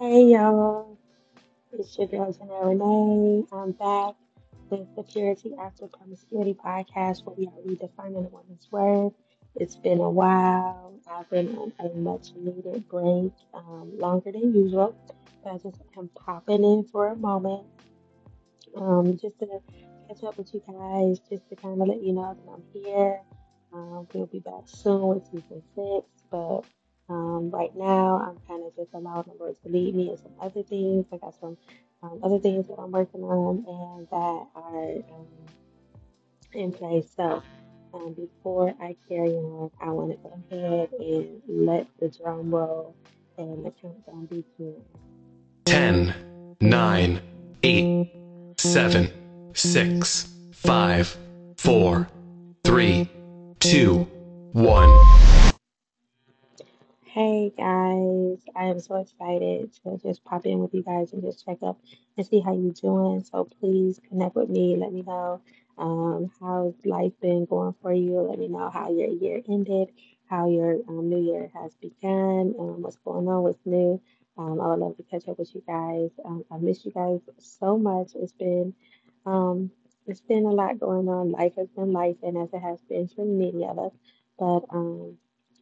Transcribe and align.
Hey 0.00 0.26
y'all, 0.26 0.96
it's 1.72 1.98
your 1.98 2.06
girl 2.06 2.32
Janelle 2.32 2.68
Renee. 2.68 3.44
I'm 3.50 3.72
back 3.72 4.14
with 4.70 4.86
the 4.94 5.02
Purity 5.02 5.56
After 5.60 5.88
Promiscuity 5.88 6.54
podcast 6.54 7.24
where 7.24 7.34
we 7.34 7.46
are 7.48 7.66
redefining 7.66 8.24
a 8.24 8.28
woman's 8.28 8.68
worth. 8.70 9.12
It's 9.56 9.74
been 9.74 9.98
a 9.98 10.08
while. 10.08 11.00
I've 11.10 11.28
been 11.30 11.48
on 11.56 11.72
a 11.80 11.88
much 11.96 12.28
needed 12.36 12.88
break, 12.88 13.32
um, 13.52 13.98
longer 13.98 14.30
than 14.30 14.54
usual, 14.54 14.94
but 15.42 15.54
I 15.54 15.58
just 15.58 15.82
am 15.98 16.08
popping 16.14 16.62
in 16.62 16.84
for 16.92 17.08
a 17.08 17.16
moment, 17.16 17.66
um, 18.76 19.18
just 19.20 19.40
to 19.40 19.48
catch 20.06 20.22
up 20.22 20.38
with 20.38 20.54
you 20.54 20.62
guys, 20.64 21.18
just 21.28 21.48
to 21.48 21.56
kind 21.56 21.82
of 21.82 21.88
let 21.88 22.04
you 22.04 22.12
know 22.12 22.36
that 22.38 22.52
I'm 22.52 22.62
here. 22.72 23.20
Um, 23.72 24.06
we'll 24.14 24.26
be 24.26 24.38
back 24.38 24.62
soon 24.66 25.08
with 25.08 25.26
season 25.26 25.60
six, 25.74 26.06
but 26.30 26.62
um, 27.08 27.50
right 27.50 27.74
now 27.74 28.18
I'm 28.18 28.36
kind 28.46 28.57
just 28.76 28.90
allowing 28.94 29.24
the 29.26 29.34
Lord 29.38 29.56
to 29.62 29.68
lead 29.68 29.94
me 29.94 30.10
in 30.10 30.16
some 30.16 30.32
other 30.40 30.62
things. 30.62 31.06
I 31.12 31.16
got 31.16 31.34
some 31.40 31.56
um, 32.02 32.20
other 32.22 32.38
things 32.38 32.66
that 32.68 32.74
I'm 32.74 32.90
working 32.90 33.22
on 33.22 33.64
and 33.66 34.08
that 34.10 34.46
are 34.54 34.92
um, 35.14 35.26
in 36.52 36.72
place. 36.72 37.10
So 37.16 37.42
um, 37.94 38.14
before 38.14 38.74
I 38.80 38.96
carry 39.08 39.30
on, 39.30 39.70
I 39.80 39.90
want 39.90 40.12
to 40.12 40.28
go 40.28 40.56
ahead 40.56 40.90
and 40.98 41.40
let 41.48 41.86
the 41.98 42.08
drum 42.08 42.50
roll 42.50 42.94
and 43.36 43.64
the 43.64 43.70
countdown 43.70 44.26
begin. 44.26 44.82
10, 45.64 46.14
9, 46.60 47.20
8, 47.62 48.10
7, 48.56 49.54
6, 49.54 50.28
5, 50.52 51.16
4, 51.56 52.08
3, 52.64 53.10
2, 53.60 54.08
1. 54.52 55.27
Hey 57.18 57.52
guys, 57.58 58.38
I 58.54 58.66
am 58.66 58.78
so 58.78 58.94
excited 58.94 59.72
to 59.82 59.98
just 59.98 60.22
pop 60.22 60.46
in 60.46 60.60
with 60.60 60.72
you 60.72 60.84
guys 60.84 61.12
and 61.12 61.20
just 61.20 61.44
check 61.44 61.58
up 61.64 61.76
and 62.16 62.24
see 62.24 62.38
how 62.38 62.54
you're 62.54 62.70
doing. 62.70 63.24
So 63.24 63.42
please 63.58 64.00
connect 64.08 64.36
with 64.36 64.48
me. 64.48 64.76
Let 64.76 64.92
me 64.92 65.02
know 65.02 65.40
um, 65.78 66.30
how's 66.40 66.74
life 66.84 67.10
been 67.20 67.44
going 67.46 67.74
for 67.82 67.92
you. 67.92 68.20
Let 68.20 68.38
me 68.38 68.46
know 68.46 68.70
how 68.70 68.92
your 68.92 69.08
year 69.08 69.42
ended, 69.48 69.88
how 70.30 70.48
your 70.48 70.78
um, 70.86 71.08
new 71.08 71.20
year 71.20 71.50
has 71.54 71.74
begun, 71.82 72.54
um, 72.56 72.82
what's 72.82 72.98
going 72.98 73.26
on, 73.26 73.42
what's 73.42 73.58
new. 73.64 74.00
Um, 74.36 74.60
I 74.60 74.68
would 74.68 74.78
love 74.78 74.96
to 74.98 75.02
catch 75.02 75.26
up 75.26 75.40
with 75.40 75.52
you 75.56 75.64
guys. 75.66 76.10
Um, 76.24 76.44
I 76.52 76.58
miss 76.58 76.84
you 76.84 76.92
guys 76.92 77.18
so 77.38 77.76
much. 77.76 78.12
It's 78.14 78.30
been 78.30 78.74
um, 79.26 79.72
it's 80.06 80.20
been 80.20 80.44
a 80.44 80.52
lot 80.52 80.78
going 80.78 81.08
on. 81.08 81.32
Life 81.32 81.56
has 81.56 81.68
been 81.70 81.92
life, 81.92 82.18
and 82.22 82.38
as 82.38 82.52
it 82.52 82.60
has 82.60 82.80
been 82.82 83.08
for 83.08 83.24
many 83.24 83.64
of 83.64 83.76
us. 83.76 83.92
But 84.38 84.60
um, 84.70 85.18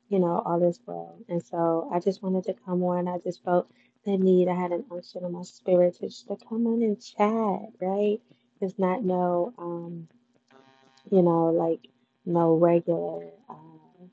you 0.09 0.19
know, 0.19 0.43
all 0.45 0.63
is 0.69 0.81
well. 0.87 1.19
And 1.29 1.43
so 1.43 1.91
I 1.93 2.01
just 2.01 2.23
wanted 2.23 2.45
to 2.45 2.55
come 2.65 2.83
on. 2.85 3.09
I 3.09 3.19
just 3.19 3.43
felt 3.45 3.71
the 4.05 4.17
need. 4.17 4.49
I 4.49 4.55
had 4.55 4.73
an 4.73 4.85
unction 4.91 5.25
in 5.25 5.33
my 5.33 5.43
spirit 5.43 5.97
to 5.97 6.07
just 6.07 6.29
to 6.29 6.37
come 6.49 6.67
on 6.67 6.83
and 6.83 7.01
chat, 7.01 7.73
right? 7.81 8.21
It's 8.61 8.79
not 8.79 9.05
no, 9.05 9.53
um, 9.59 10.09
you 11.11 11.23
know, 11.23 11.47
like 11.47 11.89
no 12.25 12.55
regular 12.57 13.31
uh, 13.49 14.05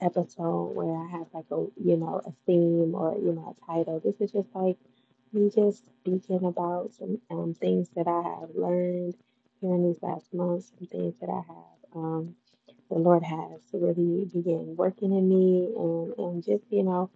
episode 0.00 0.74
where 0.74 0.96
I 0.96 1.10
have 1.18 1.26
like 1.32 1.46
a, 1.50 1.66
you 1.82 1.96
know, 1.96 2.20
a 2.24 2.32
theme 2.46 2.94
or, 2.94 3.16
you 3.18 3.32
know, 3.32 3.56
a 3.56 3.66
title. 3.72 4.00
This 4.00 4.20
is 4.20 4.32
just 4.32 4.48
like 4.54 4.76
me 5.32 5.50
just 5.54 5.84
speaking 6.00 6.44
about 6.44 6.92
some 6.94 7.20
um, 7.30 7.54
things 7.54 7.88
that 7.96 8.06
I 8.06 8.40
have 8.40 8.50
learned 8.54 9.14
during 9.60 9.86
these 9.86 10.02
last 10.02 10.32
months, 10.32 10.72
some 10.78 10.88
things 10.88 11.14
that 11.20 11.30
I 11.30 11.42
have. 11.52 11.96
Um, 11.96 12.34
the 12.90 12.96
Lord 12.96 13.22
has 13.24 13.60
really 13.72 14.26
began 14.32 14.76
working 14.76 15.12
in 15.12 15.28
me 15.28 15.72
and, 15.76 16.14
and 16.18 16.44
just, 16.44 16.64
you 16.70 16.84
know, 16.84 17.10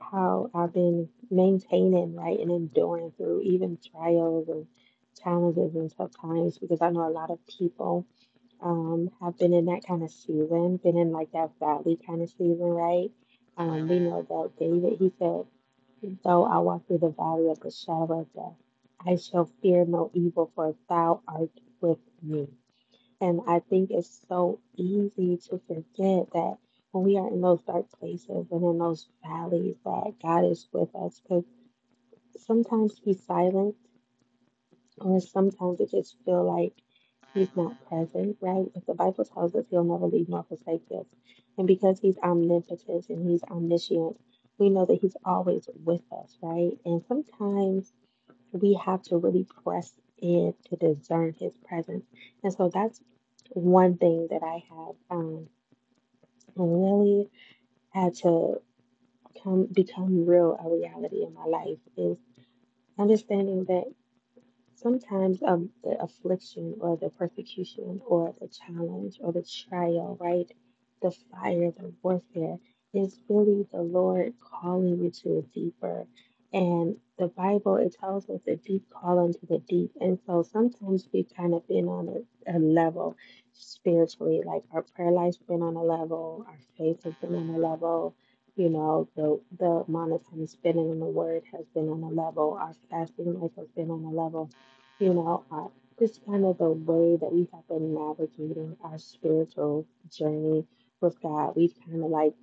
how 0.00 0.50
I've 0.54 0.72
been 0.74 1.08
maintaining, 1.30 2.14
right, 2.16 2.38
and 2.38 2.50
enduring 2.50 3.12
through 3.16 3.42
even 3.42 3.78
trials 3.92 4.48
and 4.48 4.66
challenges 5.22 5.74
and 5.74 5.92
tough 5.96 6.10
times 6.20 6.58
because 6.58 6.82
I 6.82 6.90
know 6.90 7.08
a 7.08 7.10
lot 7.10 7.30
of 7.30 7.38
people 7.46 8.06
um 8.62 9.10
have 9.20 9.38
been 9.38 9.54
in 9.54 9.66
that 9.66 9.84
kind 9.86 10.02
of 10.02 10.10
season, 10.10 10.78
been 10.82 10.98
in 10.98 11.12
like 11.12 11.32
that 11.32 11.50
valley 11.60 11.98
kind 12.06 12.22
of 12.22 12.30
season, 12.30 12.60
right? 12.66 13.10
Um, 13.56 13.88
we 13.88 14.00
know 14.00 14.22
that 14.28 14.58
David, 14.58 14.98
he 14.98 15.12
said, 15.18 15.44
though 16.24 16.44
I 16.44 16.58
walk 16.58 16.86
through 16.86 16.98
the 16.98 17.10
valley 17.10 17.50
of 17.50 17.60
the 17.60 17.70
shadow 17.70 18.20
of 18.20 18.32
death, 18.34 18.56
I 19.06 19.16
shall 19.16 19.50
fear 19.62 19.84
no 19.84 20.10
evil, 20.14 20.50
for 20.54 20.74
thou 20.88 21.22
art 21.28 21.50
with 21.80 21.98
me. 22.22 22.48
And 23.20 23.40
I 23.46 23.60
think 23.60 23.90
it's 23.90 24.24
so 24.28 24.60
easy 24.76 25.38
to 25.48 25.60
forget 25.66 26.30
that 26.32 26.56
when 26.92 27.04
we 27.04 27.16
are 27.16 27.28
in 27.28 27.40
those 27.40 27.62
dark 27.62 27.90
places 27.98 28.46
and 28.50 28.62
in 28.62 28.78
those 28.78 29.08
valleys, 29.24 29.76
that 29.84 30.14
God 30.22 30.44
is 30.44 30.68
with 30.72 30.94
us. 30.94 31.20
Because 31.22 31.44
sometimes 32.36 33.00
He's 33.04 33.22
silent, 33.24 33.76
or 34.98 35.20
sometimes 35.20 35.80
it 35.80 35.90
just 35.90 36.16
feel 36.24 36.44
like 36.44 36.72
He's 37.34 37.54
not 37.56 37.88
present, 37.88 38.36
right? 38.40 38.66
But 38.72 38.86
the 38.86 38.94
Bible 38.94 39.24
tells 39.24 39.54
us 39.54 39.64
He'll 39.70 39.84
never 39.84 40.06
leave 40.06 40.28
nor 40.28 40.44
forsake 40.44 40.84
us. 40.96 41.06
And 41.58 41.66
because 41.66 41.98
He's 42.00 42.18
omnipotent 42.18 43.08
and 43.08 43.30
He's 43.30 43.42
omniscient, 43.44 44.18
we 44.58 44.70
know 44.70 44.86
that 44.86 45.00
He's 45.00 45.16
always 45.24 45.68
with 45.84 46.02
us, 46.12 46.36
right? 46.42 46.78
And 46.84 47.02
sometimes 47.08 47.92
we 48.52 48.74
have 48.84 49.02
to 49.04 49.16
really 49.16 49.46
press 49.64 49.92
in 50.20 50.54
to 50.68 50.76
discern 50.76 51.34
His 51.38 51.54
presence. 51.68 52.04
And 52.42 52.52
so 52.52 52.70
that's 52.72 53.00
one 53.50 53.96
thing 53.96 54.28
that 54.30 54.42
I 54.42 54.64
have 54.70 54.96
um, 55.10 55.48
really 56.56 57.28
had 57.90 58.14
to 58.16 58.60
come 59.42 59.66
become 59.72 60.26
real 60.26 60.58
a 60.64 60.68
reality 60.68 61.22
in 61.24 61.34
my 61.34 61.44
life 61.46 61.78
is 61.96 62.18
understanding 62.98 63.64
that 63.66 63.84
sometimes 64.76 65.42
um, 65.42 65.70
the 65.82 66.00
affliction 66.02 66.76
or 66.80 66.96
the 66.96 67.10
persecution 67.10 68.00
or 68.06 68.34
the 68.40 68.48
challenge 68.48 69.18
or 69.20 69.32
the 69.32 69.42
trial, 69.68 70.16
right? 70.20 70.50
The 71.02 71.10
fire, 71.10 71.70
the 71.70 71.92
warfare 72.02 72.58
is 72.94 73.18
really 73.28 73.66
the 73.72 73.82
Lord 73.82 74.34
calling 74.40 74.98
you 75.02 75.10
to 75.22 75.38
a 75.38 75.42
deeper. 75.42 76.06
And 76.54 76.96
the 77.18 77.28
Bible, 77.28 77.76
it 77.76 77.96
tells 78.00 78.30
us 78.30 78.40
the 78.46 78.56
deep 78.56 78.88
call 78.90 79.24
into 79.26 79.44
the 79.46 79.58
deep. 79.60 79.92
And 80.00 80.18
so 80.26 80.42
sometimes 80.42 81.08
we've 81.12 81.28
kind 81.36 81.54
of 81.54 81.68
been 81.68 81.88
on 81.88 82.08
a, 82.48 82.56
a 82.56 82.60
level 82.60 83.16
spiritually, 83.52 84.42
like 84.46 84.64
our 84.72 84.82
prayer 84.82 85.12
life's 85.12 85.38
been 85.38 85.62
on 85.62 85.76
a 85.76 85.84
level, 85.84 86.46
our 86.48 86.58
faith 86.78 87.04
has 87.04 87.14
been 87.16 87.34
on 87.36 87.50
a 87.50 87.58
level, 87.58 88.16
you 88.56 88.70
know, 88.70 89.08
the 89.16 89.40
the 89.58 89.84
amount 89.88 90.12
of 90.14 90.24
time 90.30 90.46
in 90.64 91.00
the 91.00 91.06
Word 91.06 91.42
has 91.52 91.66
been 91.74 91.90
on 91.90 92.02
a 92.04 92.08
level, 92.10 92.58
our 92.60 92.74
fasting 92.90 93.40
life 93.40 93.52
has 93.58 93.68
been 93.76 93.90
on 93.90 94.04
a 94.04 94.10
level 94.10 94.50
you 95.00 95.14
know, 95.14 95.44
uh, 95.52 95.68
just 95.98 96.24
kind 96.26 96.44
of 96.44 96.58
the 96.58 96.70
way 96.70 97.16
that 97.20 97.32
we 97.32 97.48
have 97.52 97.66
been 97.68 97.94
navigating 97.94 98.76
our 98.84 98.98
spiritual 98.98 99.86
journey 100.10 100.66
with 101.00 101.20
God. 101.22 101.54
We've 101.56 101.74
kind 101.86 102.04
of 102.04 102.10
like 102.10 102.34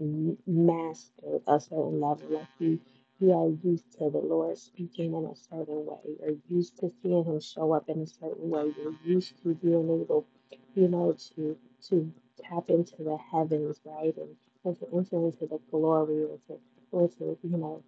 mastered 0.47 1.41
a 1.47 1.59
certain 1.59 2.01
level. 2.01 2.27
Like 2.29 2.47
we, 2.59 2.79
we 3.21 3.33
are 3.33 3.49
used 3.63 3.91
to 3.93 4.11
the 4.11 4.19
Lord 4.19 4.57
speaking 4.59 5.15
in 5.15 5.25
a 5.25 5.35
certain 5.35 5.85
way. 5.87 6.17
You're 6.21 6.37
used 6.49 6.79
to 6.79 6.91
seeing 7.03 7.25
Him 7.25 7.41
show 7.41 7.73
up 7.73 7.89
in 7.89 8.01
a 8.01 8.07
certain 8.07 8.49
way. 8.51 8.73
You're 8.77 8.95
used 9.05 9.41
to 9.43 9.55
being 9.55 9.85
able, 10.03 10.27
you 10.75 10.89
know, 10.89 11.17
to 11.37 11.57
to 11.89 12.13
tap 12.43 12.65
into 12.69 12.97
the 12.99 13.17
heavens, 13.31 13.81
right, 13.85 14.15
and, 14.17 14.35
and 14.65 14.79
to 14.79 14.87
enter 14.93 15.17
into 15.17 15.47
the 15.47 15.59
glory, 15.71 16.23
or 16.25 16.39
to, 16.49 16.59
or 16.91 17.09
to, 17.09 17.39
you 17.43 17.57
know, 17.57 17.83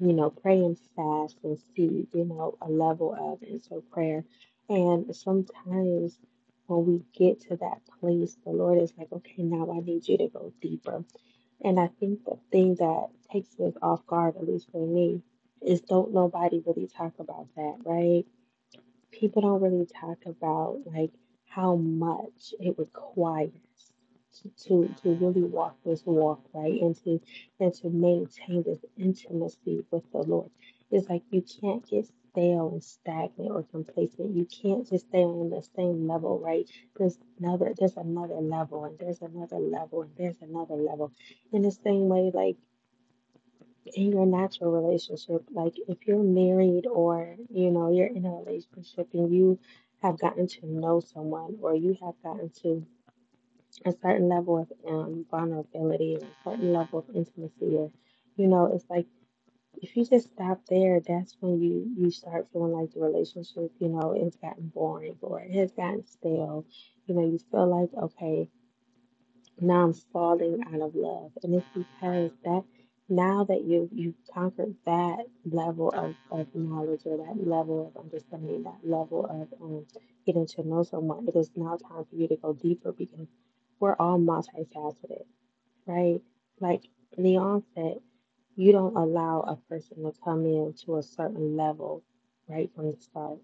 you 0.00 0.14
know, 0.14 0.30
pray 0.30 0.58
and 0.58 0.78
fast 0.96 1.38
and 1.44 1.58
see, 1.76 2.08
you 2.14 2.24
know, 2.26 2.56
a 2.62 2.70
level 2.70 3.14
of 3.18 3.48
answered 3.48 3.82
prayer. 3.92 4.24
And 4.70 5.14
sometimes 5.16 6.18
when 6.66 6.86
we 6.86 7.02
get 7.14 7.40
to 7.48 7.56
that 7.58 7.80
place, 8.00 8.36
the 8.44 8.52
Lord 8.52 8.78
is 8.78 8.94
like, 8.98 9.12
okay, 9.12 9.42
now 9.42 9.72
I 9.72 9.80
need 9.80 10.08
you 10.08 10.18
to 10.18 10.28
go 10.28 10.52
deeper. 10.62 11.04
And 11.64 11.80
I 11.80 11.88
think 12.00 12.24
the 12.24 12.38
thing 12.52 12.76
that 12.76 13.08
takes 13.32 13.58
us 13.60 13.74
off 13.82 14.06
guard, 14.06 14.36
at 14.36 14.46
least 14.48 14.68
for 14.72 14.86
me, 14.86 15.22
is 15.62 15.80
don't 15.82 16.12
nobody 16.14 16.62
really 16.66 16.88
talk 16.88 17.14
about 17.18 17.48
that, 17.56 17.76
right? 17.84 18.24
people 19.12 19.42
don't 19.42 19.62
really 19.62 19.86
talk 19.86 20.18
about 20.26 20.80
like 20.86 21.12
how 21.48 21.76
much 21.76 22.54
it 22.60 22.76
requires 22.78 23.52
to, 24.42 24.50
to 24.66 24.94
to 25.02 25.10
really 25.14 25.42
walk 25.44 25.76
this 25.84 26.02
walk 26.06 26.42
right 26.54 26.80
and 26.80 26.96
to 27.04 27.20
and 27.60 27.74
to 27.74 27.90
maintain 27.90 28.62
this 28.64 28.80
intimacy 28.98 29.84
with 29.90 30.04
the 30.12 30.18
Lord. 30.18 30.50
It's 30.92 31.08
like 31.08 31.22
you 31.30 31.42
can't 31.42 31.84
get 31.88 32.06
stale 32.30 32.68
and 32.70 32.84
stagnant 32.84 33.50
or 33.50 33.62
complacent. 33.64 34.36
You 34.36 34.46
can't 34.46 34.88
just 34.88 35.08
stay 35.08 35.24
on 35.24 35.50
the 35.50 35.62
same 35.76 36.06
level, 36.06 36.38
right? 36.38 36.68
There's 36.96 37.18
another 37.40 37.74
there's 37.78 37.96
another 37.96 38.36
level 38.36 38.84
and 38.84 38.98
there's 38.98 39.22
another 39.22 39.58
level 39.58 40.02
and 40.02 40.12
there's 40.16 40.40
another 40.42 40.74
level. 40.76 41.12
In 41.52 41.62
the 41.62 41.72
same 41.72 42.08
way, 42.08 42.30
like 42.32 42.56
in 43.94 44.12
your 44.12 44.26
natural 44.26 44.72
relationship, 44.72 45.44
like 45.50 45.74
if 45.88 46.06
you're 46.06 46.22
married 46.22 46.86
or 46.86 47.36
you 47.50 47.70
know 47.70 47.90
you're 47.90 48.06
in 48.06 48.26
a 48.26 48.30
relationship 48.30 49.08
and 49.14 49.32
you 49.34 49.58
have 50.02 50.18
gotten 50.20 50.46
to 50.46 50.66
know 50.66 51.00
someone 51.00 51.56
or 51.62 51.74
you 51.74 51.96
have 52.02 52.14
gotten 52.22 52.50
to 52.62 52.84
a 53.84 53.92
certain 54.02 54.28
level 54.28 54.58
of 54.58 54.72
um, 54.88 55.24
vulnerability 55.30 56.16
a 56.16 56.50
certain 56.50 56.72
level 56.72 56.98
of 57.00 57.16
intimacy, 57.16 57.76
or 57.76 57.90
you 58.36 58.46
know, 58.48 58.66
it's 58.74 58.88
like 58.90 59.06
if 59.80 59.96
you 59.96 60.04
just 60.04 60.32
stop 60.32 60.60
there, 60.68 61.00
that's 61.00 61.36
when 61.40 61.60
you 61.60 61.90
you 61.96 62.10
start 62.10 62.48
feeling 62.52 62.72
like 62.72 62.92
the 62.92 63.00
relationship, 63.00 63.72
you 63.78 63.88
know, 63.88 64.12
it's 64.16 64.36
gotten 64.36 64.68
boring 64.68 65.16
or 65.22 65.40
it 65.40 65.52
has 65.52 65.72
gotten 65.72 66.04
stale. 66.06 66.64
You 67.06 67.14
know, 67.14 67.24
you 67.26 67.38
feel 67.50 67.66
like, 67.68 67.90
okay, 68.04 68.48
now 69.60 69.84
I'm 69.84 69.92
falling 70.12 70.62
out 70.72 70.80
of 70.80 70.94
love. 70.94 71.32
And 71.42 71.54
it's 71.54 71.68
because 71.74 72.30
that 72.44 72.64
now 73.08 73.44
that 73.44 73.64
you 73.64 73.88
you've 73.92 74.16
conquered 74.32 74.74
that 74.86 75.26
level 75.44 75.90
of, 75.90 76.14
of 76.30 76.48
knowledge 76.54 77.02
or 77.04 77.18
that 77.18 77.46
level 77.46 77.92
of 77.94 78.02
understanding, 78.04 78.62
that 78.64 78.80
level 78.84 79.26
of 79.26 79.48
um, 79.62 79.86
getting 80.26 80.46
to 80.46 80.66
know 80.68 80.82
someone, 80.82 81.28
it 81.28 81.36
is 81.36 81.50
now 81.56 81.76
time 81.76 82.04
for 82.08 82.16
you 82.16 82.28
to 82.28 82.36
go 82.36 82.52
deeper 82.52 82.92
because 82.92 83.28
we're 83.80 83.96
all 83.96 84.18
multifaceted, 84.18 85.24
right? 85.86 86.20
Like 86.60 86.82
Leon 87.16 87.64
said, 87.74 87.98
you 88.56 88.72
don't 88.72 88.96
allow 88.96 89.40
a 89.40 89.56
person 89.68 90.02
to 90.04 90.12
come 90.24 90.46
in 90.46 90.74
to 90.84 90.96
a 90.98 91.02
certain 91.02 91.56
level 91.56 92.02
right 92.48 92.70
from 92.74 92.90
the 92.92 92.96
start 92.98 93.38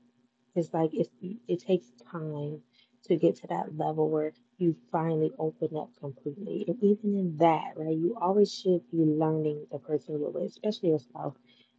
it's 0.55 0.73
like 0.75 0.91
it's, 0.93 1.11
it 1.47 1.61
takes 1.61 1.87
time 2.11 2.61
to 3.05 3.17
get 3.17 3.37
to 3.37 3.47
that 3.49 3.77
level 3.77 4.11
where 4.11 4.33
you 4.59 4.75
finally 4.91 5.31
open 5.39 5.77
up 5.77 5.91
completely. 6.01 6.65
And 6.67 6.83
even 6.83 7.19
in 7.19 7.37
that, 7.39 7.75
right, 7.77 7.97
you 7.97 8.17
always 8.21 8.53
should 8.53 8.83
be 8.91 8.99
learning 8.99 9.67
the 9.71 9.79
person 9.79 10.19
you're 10.19 10.31
with, 10.31 10.51
especially 10.51 10.91
yourself. 10.91 11.35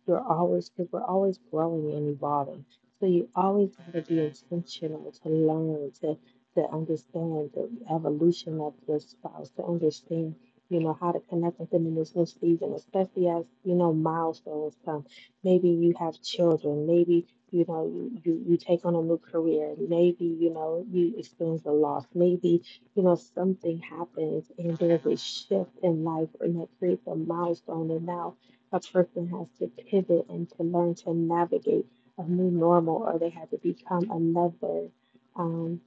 You're 0.07 0.21
always, 0.21 0.69
because 0.69 0.91
we're 0.91 1.03
always 1.03 1.39
growing 1.51 1.91
and 1.91 2.09
evolving. 2.09 2.65
So 2.99 3.05
you 3.05 3.29
always 3.35 3.75
got 3.75 3.93
to 3.93 4.01
be 4.01 4.19
intentional 4.19 5.13
to 5.23 5.29
learn, 5.29 5.91
to, 6.01 6.17
to 6.55 6.69
understand 6.71 7.51
the 7.53 7.69
evolution 7.93 8.59
of 8.61 8.73
your 8.87 8.99
spouse, 8.99 9.51
to 9.57 9.65
understand, 9.65 10.35
you 10.69 10.79
know, 10.79 10.97
how 10.99 11.11
to 11.11 11.19
connect 11.21 11.59
with 11.59 11.69
them 11.71 11.85
in 11.87 11.95
this 11.95 12.15
new 12.15 12.25
season, 12.25 12.73
especially 12.73 13.27
as, 13.27 13.45
you 13.63 13.75
know, 13.75 13.93
milestones 13.93 14.75
come. 14.85 15.05
Maybe 15.43 15.69
you 15.69 15.93
have 15.99 16.21
children, 16.21 16.87
maybe 16.87 17.25
you 17.51 17.65
know 17.67 17.85
you, 18.23 18.43
you 18.47 18.57
take 18.57 18.85
on 18.85 18.95
a 18.95 19.01
new 19.01 19.17
career. 19.17 19.75
Maybe 19.77 20.25
you 20.25 20.51
know 20.51 20.85
you 20.89 21.15
experience 21.17 21.65
a 21.65 21.71
loss. 21.71 22.05
Maybe 22.13 22.61
you 22.95 23.03
know 23.03 23.15
something 23.15 23.79
happens 23.79 24.51
and 24.57 24.77
there's 24.77 25.05
a 25.05 25.17
shift 25.17 25.71
in 25.83 26.03
life 26.03 26.29
and 26.39 26.59
that 26.61 26.69
creates 26.79 27.05
a 27.07 27.15
milestone. 27.15 27.91
And 27.91 28.05
now 28.05 28.35
a 28.71 28.79
person 28.79 29.27
has 29.29 29.47
to 29.59 29.67
pivot 29.89 30.25
and 30.29 30.49
to 30.51 30.63
learn 30.63 30.95
to 30.95 31.13
navigate 31.13 31.87
a 32.17 32.23
new 32.23 32.51
normal 32.51 33.03
or 33.03 33.17
they 33.19 33.29
have 33.29 33.49
to 33.49 33.57
become 33.57 34.09
another 34.11 34.89
um 35.35 35.81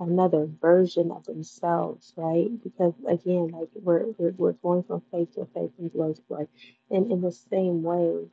another 0.00 0.48
version 0.62 1.12
of 1.12 1.24
themselves 1.26 2.12
right 2.16 2.50
because 2.64 2.94
again 3.08 3.48
like 3.48 3.68
we're 3.76 4.06
we're, 4.18 4.32
we're 4.38 4.52
going 4.54 4.82
from 4.84 5.02
faith 5.12 5.34
to 5.34 5.46
faith 5.54 5.72
and 5.78 5.92
glory 5.92 6.14
to 6.14 6.22
glory 6.28 6.48
and 6.90 7.12
in 7.12 7.20
the 7.22 7.32
same 7.32 7.82
way 7.82 8.26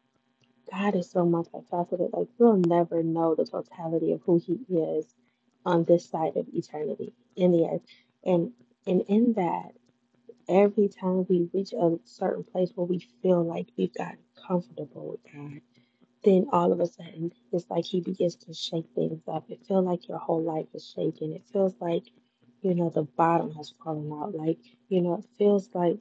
God 0.72 0.96
is 0.96 1.12
so 1.12 1.26
multifaceted. 1.26 2.14
Like 2.14 2.30
we'll 2.38 2.58
never 2.58 3.04
know 3.04 3.36
the 3.36 3.46
totality 3.46 4.14
of 4.14 4.22
who 4.26 4.40
He 4.46 4.60
is 4.76 5.06
on 5.66 5.86
this 5.86 6.10
side 6.10 6.38
of 6.38 6.48
eternity 6.54 7.14
in 7.36 7.52
the 7.52 7.66
earth. 7.74 7.82
And 8.26 8.54
and 8.88 9.04
in 9.10 9.34
that, 9.36 9.74
every 10.50 10.90
time 10.90 11.26
we 11.30 11.50
reach 11.54 11.74
a 11.74 11.98
certain 12.06 12.44
place 12.44 12.72
where 12.76 12.88
we 12.88 13.00
feel 13.22 13.44
like 13.44 13.68
we've 13.78 13.94
gotten 13.94 14.20
comfortable 14.48 15.10
with 15.12 15.34
God, 15.34 15.62
then 16.28 16.48
all 16.54 16.74
of 16.74 16.82
a 16.82 16.88
sudden 16.88 17.34
it's 17.54 17.70
like 17.70 17.86
He 17.86 18.02
begins 18.02 18.36
to 18.38 18.54
shake 18.54 18.88
things 18.96 19.22
up. 19.28 19.46
It 19.50 19.66
feels 19.68 19.86
like 19.86 20.10
your 20.10 20.20
whole 20.20 20.44
life 20.44 20.68
is 20.76 20.94
shaking. 20.96 21.34
It 21.34 21.44
feels 21.54 21.76
like, 21.82 22.04
you 22.62 22.76
know, 22.76 22.90
the 22.90 23.04
bottom 23.04 23.54
has 23.56 23.74
fallen 23.84 24.12
out. 24.14 24.36
Like, 24.36 24.60
you 24.90 25.02
know, 25.02 25.16
it 25.16 25.26
feels 25.40 25.70
like 25.74 26.00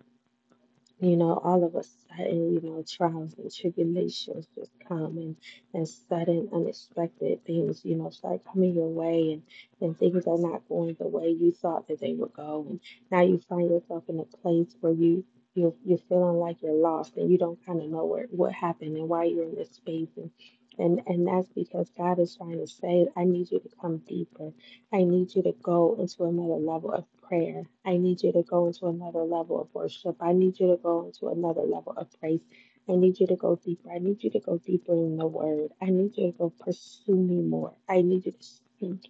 you 1.00 1.17
know, 1.17 1.38
all 1.44 1.64
of 1.64 1.76
a 1.76 1.84
sudden, 1.84 2.55
you 2.55 2.62
know, 2.62 2.84
trials 2.88 3.34
and 3.38 3.55
tribulations 3.55 4.49
just 4.56 4.73
come 4.88 5.19
and, 5.19 5.37
and 5.75 5.88
sudden 5.88 6.49
unexpected 6.55 7.44
things, 7.44 7.84
you 7.84 7.96
know, 7.96 8.11
start 8.11 8.40
coming 8.50 8.75
your 8.75 8.88
way 8.88 9.34
and, 9.34 9.43
and 9.82 9.99
things 9.99 10.26
are 10.26 10.38
not 10.38 10.67
going 10.69 10.96
the 10.99 11.08
way 11.08 11.29
you 11.29 11.52
thought 11.52 11.88
that 11.88 12.00
they 12.00 12.14
would 12.14 12.32
go. 12.32 12.67
And 12.70 12.81
now 13.11 13.22
you 13.22 13.38
find 13.38 13.70
yourself 13.70 14.05
in 14.08 14.20
a 14.20 14.25
place 14.38 14.75
where 14.81 14.94
you 14.94 15.25
you're, 15.56 15.75
you're 15.85 15.99
feeling 16.11 16.38
like 16.38 16.62
you're 16.62 16.75
lost 16.75 17.17
and 17.17 17.31
you 17.31 17.38
don't 17.38 17.64
kind 17.67 17.82
of 17.82 17.91
know 17.91 18.06
where, 18.06 18.26
what 18.31 18.53
happened 18.55 18.97
and 18.97 19.08
why 19.08 19.25
you're 19.25 19.44
in 19.44 19.56
this 19.56 19.73
space. 19.73 20.11
And, 20.17 20.31
and, 20.79 21.03
and 21.06 21.29
that's 21.29 21.49
because 21.50 21.91
God 21.99 22.20
is 22.20 22.37
trying 22.37 22.58
to 22.61 22.69
say, 22.69 23.08
I 23.17 23.25
need 23.25 23.50
you 23.50 23.61
to 23.61 23.70
come 23.81 23.99
deeper. 24.08 24.53
I 24.93 25.05
need 25.05 25.35
you 25.35 25.43
to 25.44 25.55
go 25.62 25.97
into 26.00 26.25
another 26.25 26.56
level 26.56 26.93
of 26.93 27.06
prayer. 27.29 27.64
I 27.85 27.99
need 27.99 28.23
you 28.23 28.32
to 28.32 28.44
go 28.44 28.69
into 28.69 28.87
another 28.88 29.23
level 29.23 29.61
of 29.62 29.69
worship. 29.75 30.17
I 30.20 30.32
need 30.35 30.61
you 30.61 30.69
to 30.69 30.79
go 30.82 31.06
into 31.06 31.29
another 31.29 31.62
level 31.62 31.94
of 31.97 32.08
praise. 32.20 32.43
I 32.88 32.94
need 32.97 33.20
you 33.20 33.29
to 33.29 33.37
go 33.37 33.56
deeper. 33.56 33.91
I 33.93 33.99
need 33.99 34.25
you 34.25 34.31
to 34.32 34.41
go 34.41 34.58
deeper 34.58 34.94
in 34.94 35.19
the 35.19 35.26
word. 35.26 35.73
I 35.82 35.87
need 35.87 36.17
you 36.17 36.32
to 36.32 36.38
go 36.38 36.50
pursue 36.50 37.17
me 37.17 37.43
more. 37.43 37.75
I 37.88 38.03
need 38.03 38.26
you 38.26 38.32
to 38.32 38.44
speak 38.44 39.00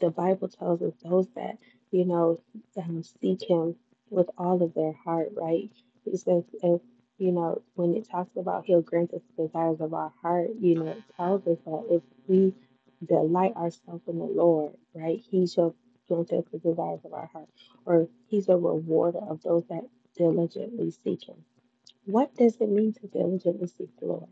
the 0.00 0.10
Bible 0.10 0.48
tells 0.48 0.82
us 0.82 0.94
those 1.04 1.28
that, 1.36 1.58
you 1.92 2.06
know, 2.06 2.40
um, 2.76 3.02
seek 3.02 3.48
Him 3.48 3.76
with 4.10 4.28
all 4.36 4.62
of 4.62 4.74
their 4.74 4.92
heart, 4.92 5.30
right? 5.34 5.70
It 6.04 6.18
says, 6.18 6.44
if, 6.62 6.80
you 7.18 7.32
know, 7.32 7.62
when 7.74 7.94
it 7.94 8.08
talks 8.10 8.36
about 8.36 8.64
He'll 8.66 8.82
grant 8.82 9.14
us 9.14 9.22
the 9.36 9.46
desires 9.46 9.80
of 9.80 9.94
our 9.94 10.12
heart, 10.22 10.50
you 10.58 10.74
know, 10.76 10.90
it 10.90 11.02
tells 11.16 11.46
us 11.46 11.58
that 11.64 11.86
if 11.90 12.02
we 12.26 12.54
delight 13.06 13.56
ourselves 13.56 14.02
in 14.06 14.18
the 14.18 14.24
Lord, 14.24 14.72
right, 14.94 15.22
He 15.30 15.46
shall 15.46 15.74
grant 16.08 16.32
us 16.32 16.44
the 16.52 16.58
desires 16.58 17.00
of 17.04 17.14
our 17.14 17.30
heart, 17.32 17.48
or 17.86 18.08
He's 18.26 18.48
a 18.48 18.56
rewarder 18.56 19.20
of 19.20 19.42
those 19.42 19.64
that 19.68 19.84
diligently 20.16 20.90
seek 20.90 21.28
Him. 21.28 21.36
What 22.04 22.34
does 22.36 22.56
it 22.60 22.68
mean 22.68 22.92
to 22.94 23.06
diligently 23.06 23.68
seek 23.68 23.96
the 23.98 24.06
Lord? 24.06 24.28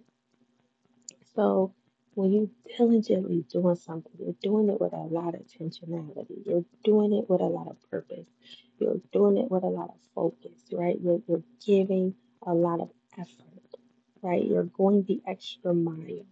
So 1.34 1.72
when 2.14 2.32
you 2.32 2.50
diligently 2.76 3.44
doing 3.48 3.76
something, 3.76 4.12
you're 4.18 4.34
doing 4.42 4.68
it 4.68 4.80
with 4.80 4.92
a 4.92 4.96
lot 4.96 5.34
of 5.34 5.42
intentionality. 5.42 6.44
You're 6.44 6.64
doing 6.82 7.12
it 7.12 7.30
with 7.30 7.40
a 7.40 7.44
lot 7.44 7.68
of 7.68 7.76
purpose. 7.90 8.26
You're 8.78 9.00
doing 9.12 9.38
it 9.38 9.50
with 9.50 9.62
a 9.62 9.68
lot 9.68 9.90
of 9.90 10.00
focus, 10.14 10.60
right? 10.72 10.96
You're, 11.00 11.20
you're 11.28 11.42
giving 11.64 12.14
a 12.46 12.54
lot 12.54 12.80
of 12.80 12.90
effort, 13.18 13.76
right? 14.22 14.44
You're 14.44 14.64
going 14.64 15.04
the 15.04 15.20
extra 15.26 15.74
mile. 15.74 16.26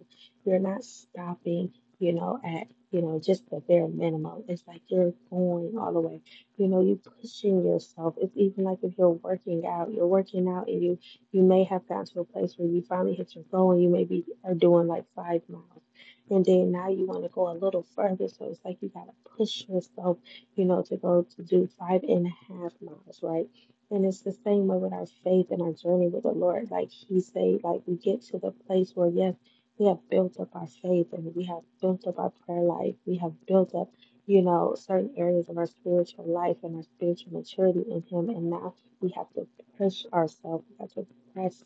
You're 0.45 0.59
not 0.59 0.85
stopping, 0.85 1.73
you 1.99 2.13
know, 2.13 2.41
at, 2.45 2.69
you 2.91 3.03
know, 3.03 3.21
just 3.25 3.49
the 3.51 3.61
bare 3.61 3.89
minimum. 3.89 4.45
It's 4.49 4.63
like 4.67 4.83
you're 4.89 5.13
going 5.31 5.77
all 5.79 5.93
the 5.93 6.01
way. 6.01 6.21
You 6.57 6.69
know, 6.69 6.81
you're 6.81 6.97
pushing 6.97 7.65
yourself. 7.65 8.15
It's 8.19 8.37
even 8.37 8.65
like 8.65 8.79
if 8.83 8.97
you're 8.97 9.11
working 9.11 9.65
out, 9.67 9.93
you're 9.93 10.07
working 10.07 10.49
out 10.49 10.69
and 10.69 10.83
you 10.83 10.99
you 11.33 11.43
may 11.43 11.65
have 11.65 11.87
gotten 11.89 12.07
to 12.07 12.21
a 12.21 12.25
place 12.25 12.55
where 12.57 12.69
you 12.69 12.83
finally 12.89 13.15
hit 13.15 13.35
your 13.35 13.45
goal 13.51 13.73
and 13.73 13.83
you 13.83 13.89
maybe 13.89 14.25
are 14.45 14.55
doing 14.55 14.87
like 14.87 15.05
five 15.15 15.43
miles. 15.49 15.83
And 16.31 16.45
then 16.45 16.73
now 16.73 16.89
you 16.89 17.07
want 17.07 17.23
to 17.23 17.29
go 17.29 17.49
a 17.51 17.55
little 17.55 17.87
further. 17.95 18.29
So 18.29 18.47
it's 18.51 18.61
like 18.65 18.79
you 18.81 18.89
got 18.89 19.07
to 19.07 19.31
push 19.37 19.65
yourself, 19.69 20.19
you 20.55 20.65
know, 20.65 20.83
to 20.83 20.97
go 20.97 21.27
to 21.37 21.43
do 21.43 21.69
five 21.79 22.03
and 22.03 22.27
a 22.27 22.53
half 22.53 22.73
miles, 22.81 23.21
right? 23.23 23.49
And 23.91 24.05
it's 24.05 24.23
the 24.23 24.33
same 24.33 24.67
way 24.67 24.79
with 24.79 24.93
our 24.93 25.07
faith 25.23 25.51
and 25.51 25.63
our 25.63 25.73
journey 25.73 26.09
with 26.09 26.25
the 26.25 26.33
Lord. 26.33 26.71
Like 26.71 26.91
He 26.91 27.21
said, 27.21 27.61
like 27.63 27.83
we 27.87 27.97
get 27.97 28.23
to 28.27 28.39
the 28.39 28.51
place 28.51 28.93
where, 28.95 29.09
yes, 29.09 29.35
we 29.79 29.87
have 29.87 30.09
built 30.11 30.41
up 30.41 30.57
our 30.57 30.67
faith 30.67 31.13
and 31.13 31.35
we 31.35 31.45
have 31.45 31.63
built 31.81 32.07
up 32.07 32.19
our 32.19 32.31
prayer 32.45 32.63
life. 32.63 32.95
We 33.05 33.19
have 33.19 33.35
built 33.47 33.75
up, 33.75 33.93
you 34.27 34.43
know, 34.43 34.75
certain 34.75 35.13
areas 35.17 35.49
of 35.49 35.59
our 35.59 35.67
spiritual 35.67 36.27
life 36.27 36.57
and 36.65 36.77
our 36.77 36.83
spiritual 36.83 37.33
maturity 37.35 37.85
in 37.89 38.03
Him. 38.03 38.31
And 38.31 38.51
now 38.51 38.75
we 39.01 39.11
have 39.11 39.31
to 39.35 39.47
push 39.79 40.05
ourselves. 40.13 40.65
We 40.71 40.77
have 40.81 40.93
to 40.95 41.07
press 41.33 41.63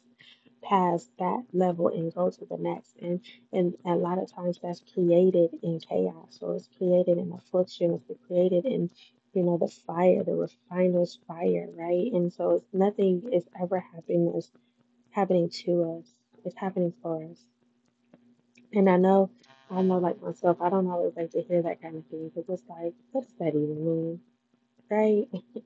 past 0.63 1.11
that 1.19 1.45
level 1.53 1.89
and 1.89 2.15
go 2.15 2.31
to 2.31 2.45
the 2.47 2.57
next. 2.59 2.97
And 3.01 3.21
and 3.53 3.75
a 3.85 3.95
lot 3.95 4.19
of 4.19 4.33
times 4.33 4.59
that's 4.63 4.83
created 4.95 5.51
in 5.63 5.81
chaos 5.81 6.39
or 6.43 6.57
it's 6.57 6.69
created 6.79 7.19
in 7.19 7.33
affliction, 7.33 7.95
it's 8.09 8.21
created 8.27 8.67
in 8.67 8.91
you 9.33 9.43
know 9.43 9.59
the 9.59 9.69
fire, 9.69 10.25
the 10.25 10.35
refiner's 10.35 11.19
fire, 11.27 11.69
right? 11.77 12.13
And 12.13 12.33
so 12.33 12.53
it's 12.53 12.67
nothing 12.73 13.23
is 13.33 13.45
ever 13.61 13.81
happening 13.81 14.33
is 14.37 14.51
happening 15.11 15.51
to 15.51 15.99
us. 15.99 16.13
It's 16.45 16.57
happening 16.57 16.93
for 17.03 17.25
us. 17.25 17.39
And 18.73 18.89
I 18.89 18.97
know 18.97 19.31
I 19.71 19.83
know 19.83 19.99
like 19.99 20.21
myself, 20.21 20.59
I 20.61 20.69
don't 20.69 20.89
always 20.89 21.15
like 21.17 21.31
to 21.33 21.43
hear 21.43 21.63
that 21.63 21.81
kind 21.81 21.97
of 21.97 22.07
thing 22.07 22.29
because 22.29 22.49
it's 22.49 22.69
like, 22.69 22.95
what 23.13 23.25
does 23.25 23.35
that 23.39 23.49
even 23.49 23.85
mean? 23.85 24.21
Right? 24.91 25.29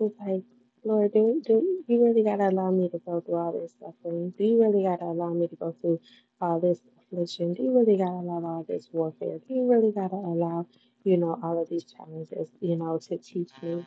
It's 0.00 0.14
like, 0.20 0.44
Lord, 0.88 1.12
do 1.12 1.42
do 1.44 1.84
you 1.86 2.02
really 2.02 2.22
gotta 2.22 2.48
allow 2.48 2.70
me 2.70 2.88
to 2.88 2.98
go 3.00 3.20
through 3.20 3.34
all 3.34 3.52
this 3.52 3.74
suffering? 3.78 4.30
Do 4.38 4.42
you 4.42 4.58
really 4.62 4.84
gotta 4.84 5.04
allow 5.04 5.34
me 5.34 5.46
to 5.46 5.56
go 5.56 5.76
through 5.82 6.00
all 6.40 6.60
this 6.60 6.80
affliction? 6.98 7.52
Do 7.52 7.62
you 7.62 7.78
really 7.78 7.98
gotta 7.98 8.12
allow 8.12 8.42
all 8.42 8.64
this 8.66 8.88
warfare? 8.90 9.36
Do 9.46 9.52
you 9.52 9.70
really 9.70 9.92
gotta 9.92 10.14
allow, 10.14 10.66
you 11.04 11.18
know, 11.18 11.38
all 11.42 11.60
of 11.60 11.68
these 11.68 11.84
challenges, 11.84 12.48
you 12.62 12.76
know, 12.76 12.96
to 13.06 13.18
teach 13.18 13.50
me, 13.60 13.86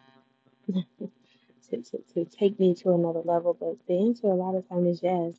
to, 0.67 1.81
to, 1.81 1.97
to 2.13 2.25
take 2.25 2.59
me 2.59 2.75
to 2.75 2.93
another 2.93 3.23
level? 3.25 3.57
But 3.59 3.77
the 3.87 3.97
answer 4.05 4.27
a 4.27 4.35
lot 4.35 4.53
of 4.53 4.69
times 4.69 4.97
is 4.97 5.01
yes. 5.01 5.33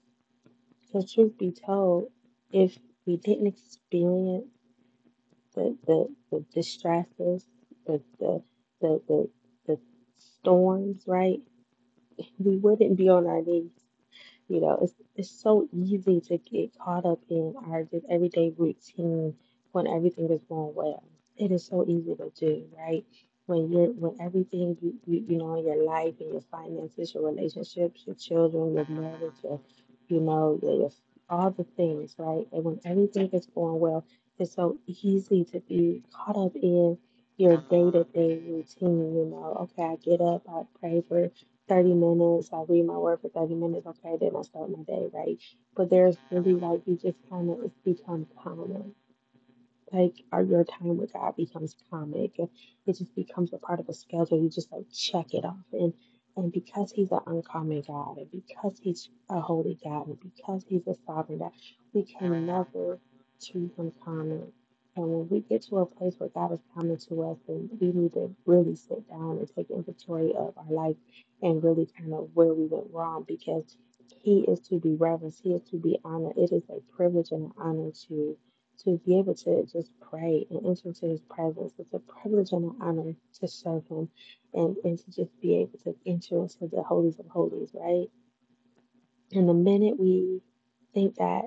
So 0.90 1.00
truth 1.00 1.38
be 1.38 1.52
told, 1.52 2.10
if 2.50 2.76
we 3.06 3.18
didn't 3.18 3.46
experience 3.46 4.50
the 5.54 5.76
the, 5.86 6.08
the 6.32 6.44
distresses, 6.52 7.46
the 7.86 8.02
the 8.18 8.42
the 8.80 9.00
the, 9.06 9.28
the 9.68 9.78
storms, 10.18 11.04
right? 11.06 11.40
We 12.38 12.56
wouldn't 12.56 12.96
be 12.96 13.08
on 13.08 13.26
our 13.26 13.42
knees. 13.42 13.70
You 14.48 14.60
know, 14.60 14.78
it's 14.82 14.94
it's 15.16 15.30
so 15.30 15.68
easy 15.72 16.20
to 16.20 16.38
get 16.38 16.78
caught 16.78 17.04
up 17.06 17.20
in 17.28 17.54
our 17.70 17.84
just 17.84 18.06
everyday 18.10 18.52
routine 18.56 19.34
when 19.72 19.86
everything 19.86 20.30
is 20.30 20.42
going 20.48 20.74
well. 20.74 21.02
It 21.36 21.50
is 21.52 21.66
so 21.66 21.84
easy 21.86 22.14
to 22.16 22.30
do, 22.36 22.66
right? 22.76 23.04
When 23.46 23.70
you're 23.72 23.88
when 23.92 24.16
everything 24.20 24.76
you, 24.82 24.94
you, 25.06 25.24
you 25.28 25.38
know 25.38 25.54
in 25.56 25.66
your 25.66 25.82
life 25.84 26.14
and 26.20 26.32
your 26.32 26.42
finances, 26.42 27.14
your 27.14 27.26
relationships, 27.26 28.04
your 28.06 28.16
children, 28.16 28.74
your 28.74 28.86
marriage, 28.88 29.34
your 29.42 29.60
you 30.08 30.20
know, 30.20 30.58
your, 30.62 30.74
your 30.74 30.90
all 31.28 31.50
the 31.50 31.64
things, 31.64 32.14
right? 32.18 32.46
And 32.52 32.64
when 32.64 32.80
everything 32.84 33.30
is 33.32 33.46
going 33.46 33.80
well, 33.80 34.04
it's 34.38 34.54
so 34.54 34.78
easy 34.86 35.44
to 35.46 35.60
be 35.60 36.02
caught 36.12 36.36
up 36.36 36.54
in 36.56 36.98
your 37.36 37.56
day 37.56 37.90
to 37.90 38.04
day 38.04 38.38
routine. 38.46 39.14
You 39.16 39.26
know, 39.26 39.56
okay, 39.62 39.84
I 39.84 39.96
get 39.96 40.20
up, 40.20 40.42
I 40.48 40.62
pray 40.80 41.02
for 41.08 41.30
30 41.72 41.94
minutes, 41.94 42.50
I 42.52 42.64
read 42.68 42.86
my 42.86 42.98
word 42.98 43.20
for 43.22 43.30
30 43.30 43.54
minutes, 43.56 43.86
okay, 43.86 44.16
then 44.20 44.32
I 44.38 44.42
start 44.42 44.70
my 44.70 44.84
day, 44.84 45.08
right? 45.12 45.38
But 45.76 45.90
there's 45.90 46.18
really 46.30 46.54
like 46.54 46.82
you 46.86 46.96
just 46.96 47.18
kind 47.30 47.50
of, 47.50 47.58
it's 47.64 47.78
become 47.84 48.26
common 48.44 48.92
like 49.92 50.14
or 50.32 50.42
your 50.42 50.64
time 50.64 50.98
with 50.98 51.14
God 51.14 51.36
becomes 51.36 51.76
comic. 51.90 52.32
It 52.38 52.50
it 52.86 52.98
just 52.98 53.14
becomes 53.16 53.52
a 53.54 53.58
part 53.58 53.80
of 53.80 53.88
a 53.88 53.94
schedule. 53.94 54.42
You 54.42 54.50
just 54.50 54.72
like 54.72 54.86
check 54.92 55.34
it 55.34 55.46
off. 55.46 55.56
And 55.72 55.94
and 56.36 56.52
because 56.52 56.92
he's 56.92 57.12
an 57.12 57.20
uncommon 57.26 57.84
God, 57.88 58.18
and 58.18 58.30
because 58.32 58.78
he's 58.82 59.10
a 59.30 59.40
holy 59.40 59.78
God, 59.84 60.08
and 60.08 60.18
because 60.20 60.64
he's 60.68 60.86
a 60.86 60.94
sovereign 61.06 61.40
God, 61.40 61.52
we 61.94 62.04
can 62.04 62.46
never 62.46 63.00
treat 63.42 63.72
him 63.76 63.92
common. 64.04 64.52
And 64.96 65.06
when 65.08 65.28
we 65.30 65.40
get 65.42 65.62
to 65.68 65.78
a 65.78 65.86
place 65.86 66.16
where 66.18 66.30
God 66.30 66.52
is 66.54 66.60
coming 66.74 66.98
to 67.08 67.22
us, 67.24 67.38
then 67.48 67.70
we 67.80 67.92
need 67.92 68.14
to 68.14 68.34
really 68.46 68.76
sit 68.76 69.08
down 69.10 69.38
and 69.38 69.48
take 69.56 69.70
inventory 69.70 70.32
of 70.36 70.54
our 70.58 70.70
life 70.72 70.96
and 71.42 71.62
really 71.62 71.88
kind 71.98 72.14
of 72.14 72.30
where 72.34 72.54
we 72.54 72.66
went 72.66 72.86
wrong 72.92 73.24
because 73.26 73.76
he 74.20 74.40
is 74.48 74.60
to 74.60 74.78
be 74.78 74.94
reverenced, 74.94 75.40
he 75.42 75.52
is 75.52 75.62
to 75.70 75.76
be 75.76 75.98
honored. 76.04 76.36
It 76.36 76.52
is 76.52 76.62
a 76.68 76.80
privilege 76.96 77.32
and 77.32 77.46
an 77.46 77.52
honor 77.58 77.90
to 78.08 78.36
to 78.84 78.98
be 79.04 79.18
able 79.18 79.34
to 79.34 79.64
just 79.70 79.90
pray 80.00 80.46
and 80.50 80.66
enter 80.66 80.88
into 80.88 81.06
his 81.06 81.20
presence. 81.20 81.72
It's 81.78 81.92
a 81.92 81.98
privilege 81.98 82.52
and 82.52 82.64
an 82.64 82.76
honor 82.80 83.14
to 83.40 83.48
serve 83.48 83.86
him 83.86 84.08
and, 84.54 84.76
and 84.82 84.98
to 84.98 85.10
just 85.10 85.38
be 85.40 85.56
able 85.56 85.78
to 85.84 85.94
enter 86.06 86.36
into 86.38 86.66
the 86.68 86.82
holies 86.82 87.18
of 87.18 87.26
holies, 87.26 87.70
right? 87.74 88.08
And 89.32 89.48
the 89.48 89.54
minute 89.54 89.98
we 89.98 90.40
think 90.94 91.16
that 91.16 91.44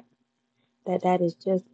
that 0.85 1.01
that 1.01 1.21
is 1.21 1.35
just 1.35 1.65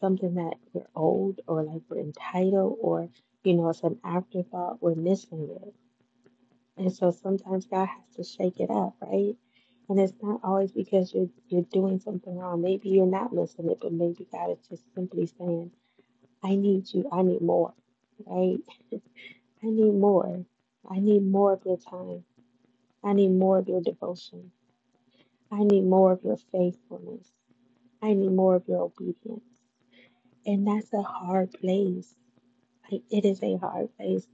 something 0.00 0.34
that 0.34 0.54
we're 0.72 0.86
old 0.94 1.40
or 1.46 1.62
like 1.62 1.82
we're 1.88 1.98
entitled 1.98 2.78
or 2.80 3.08
you 3.42 3.54
know 3.54 3.68
it's 3.70 3.82
an 3.82 3.98
afterthought, 4.04 4.82
we're 4.82 4.94
missing 4.94 5.48
it. 5.50 5.74
And 6.78 6.92
so 6.94 7.10
sometimes 7.10 7.66
God 7.66 7.88
has 7.88 8.16
to 8.16 8.24
shake 8.24 8.60
it 8.60 8.70
up, 8.70 8.96
right? 9.02 9.36
And 9.88 10.00
it's 10.00 10.14
not 10.22 10.40
always 10.44 10.72
because 10.72 11.14
you're 11.14 11.30
you're 11.48 11.66
doing 11.72 12.00
something 12.00 12.36
wrong. 12.38 12.62
Maybe 12.62 12.90
you're 12.90 13.06
not 13.06 13.32
missing 13.34 13.70
it, 13.70 13.78
but 13.82 13.92
maybe 13.92 14.26
God 14.32 14.52
is 14.52 14.68
just 14.68 14.84
simply 14.94 15.26
saying 15.26 15.72
I 16.42 16.56
need 16.56 16.92
you. 16.92 17.08
I 17.12 17.22
need 17.22 17.42
more, 17.42 17.74
right? 18.26 18.58
I 19.62 19.66
need 19.66 19.94
more. 19.94 20.44
I 20.90 21.00
need 21.00 21.24
more 21.24 21.54
of 21.54 21.62
your 21.66 21.78
time. 21.78 22.24
I 23.04 23.14
need 23.14 23.30
more 23.32 23.58
of 23.58 23.68
your 23.68 23.82
devotion. 23.82 24.52
I 25.52 25.64
need 25.64 25.84
more 25.84 26.12
of 26.12 26.22
your 26.24 26.38
faithfulness. 26.52 27.32
I 28.02 28.14
need 28.14 28.32
more 28.32 28.56
of 28.56 28.68
your 28.68 28.82
obedience. 28.82 29.42
And 30.46 30.66
that's 30.66 30.92
a 30.94 31.02
hard 31.02 31.52
place. 31.52 32.14
Like, 32.90 33.02
it 33.10 33.24
is 33.24 33.42
a 33.42 33.56
hard 33.56 33.96
place 33.96 34.26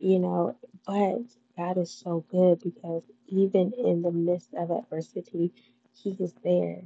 you 0.00 0.18
know, 0.18 0.56
but 0.86 1.20
God 1.56 1.78
is 1.78 1.90
so 1.90 2.24
good 2.30 2.60
because 2.62 3.02
even 3.28 3.72
in 3.72 4.02
the 4.02 4.12
midst 4.12 4.52
of 4.54 4.70
adversity, 4.70 5.52
He 5.92 6.10
is 6.20 6.34
there. 6.44 6.82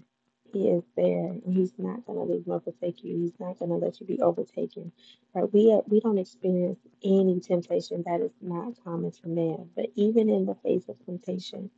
He 0.53 0.69
is 0.69 0.85
there, 0.97 1.27
and 1.27 1.43
He's 1.47 1.73
not 1.79 2.07
going 2.07 2.19
to 2.19 2.33
leave 2.33 2.47
nor 2.47 2.61
forsake 2.61 3.03
you. 3.05 3.17
He's 3.17 3.39
not 3.41 3.59
going 3.59 3.71
to 3.71 3.77
let 3.77 4.01
you 4.01 4.07
be 4.07 4.21
overtaken. 4.21 4.93
Right? 5.35 5.53
We 5.53 5.73
uh, 5.73 5.83
we 5.89 6.01
don't 6.01 6.19
experience 6.19 6.79
any 7.05 7.41
temptation 7.41 8.05
that 8.07 8.21
is 8.21 8.33
not 8.41 8.75
common 8.85 9.11
to 9.11 9.29
man. 9.29 9.71
But 9.75 9.87
even 9.97 10.29
in 10.29 10.47
the 10.47 10.57
face 10.57 10.89
of 10.89 11.05
temptation, 11.05 11.71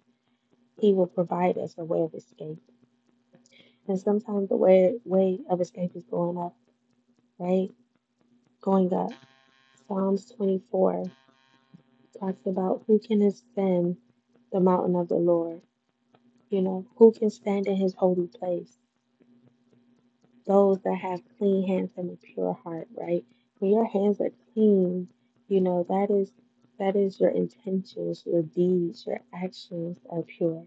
He 0.81 0.93
will 0.93 1.07
provide 1.07 1.59
us 1.59 1.75
a 1.79 1.85
way 1.85 2.03
of 2.03 2.15
escape. 2.15 2.59
And 3.89 3.99
sometimes 3.99 4.49
the 4.49 4.57
way 4.57 4.99
way 5.05 5.41
of 5.51 5.61
escape 5.61 5.93
is 5.95 6.05
going 6.05 6.39
up, 6.39 6.57
right? 7.39 7.71
Going 8.61 8.93
up. 8.93 9.13
Psalms 9.89 10.31
24 10.37 11.05
talks 12.19 12.47
about 12.47 12.85
who 12.87 12.99
can 12.99 13.23
ascend 13.23 13.97
the 14.53 14.61
mountain 14.61 14.97
of 14.97 15.09
the 15.09 15.17
Lord. 15.17 15.63
You 16.51 16.63
know, 16.63 16.87
who 16.97 17.13
can 17.13 17.31
stand 17.31 17.67
in 17.67 17.77
his 17.77 17.95
holy 17.95 18.29
place? 18.29 18.77
Those 20.47 20.81
that 20.83 20.97
have 20.97 21.23
clean 21.39 21.67
hands 21.67 21.93
and 21.97 22.11
a 22.11 22.17
pure 22.17 22.55
heart, 22.65 22.89
right? 22.97 23.25
When 23.59 23.73
your 23.73 23.87
hands 23.87 24.21
are 24.21 24.33
clean, 24.55 25.09
you 25.49 25.61
know, 25.61 25.87
that 25.89 26.11
is 26.11 26.33
that 26.79 26.97
is 26.97 27.21
your 27.21 27.31
intentions, 27.31 28.25
your 28.27 28.43
deeds, 28.43 29.07
your 29.07 29.21
actions 29.33 29.99
are 30.11 30.23
pure. 30.23 30.67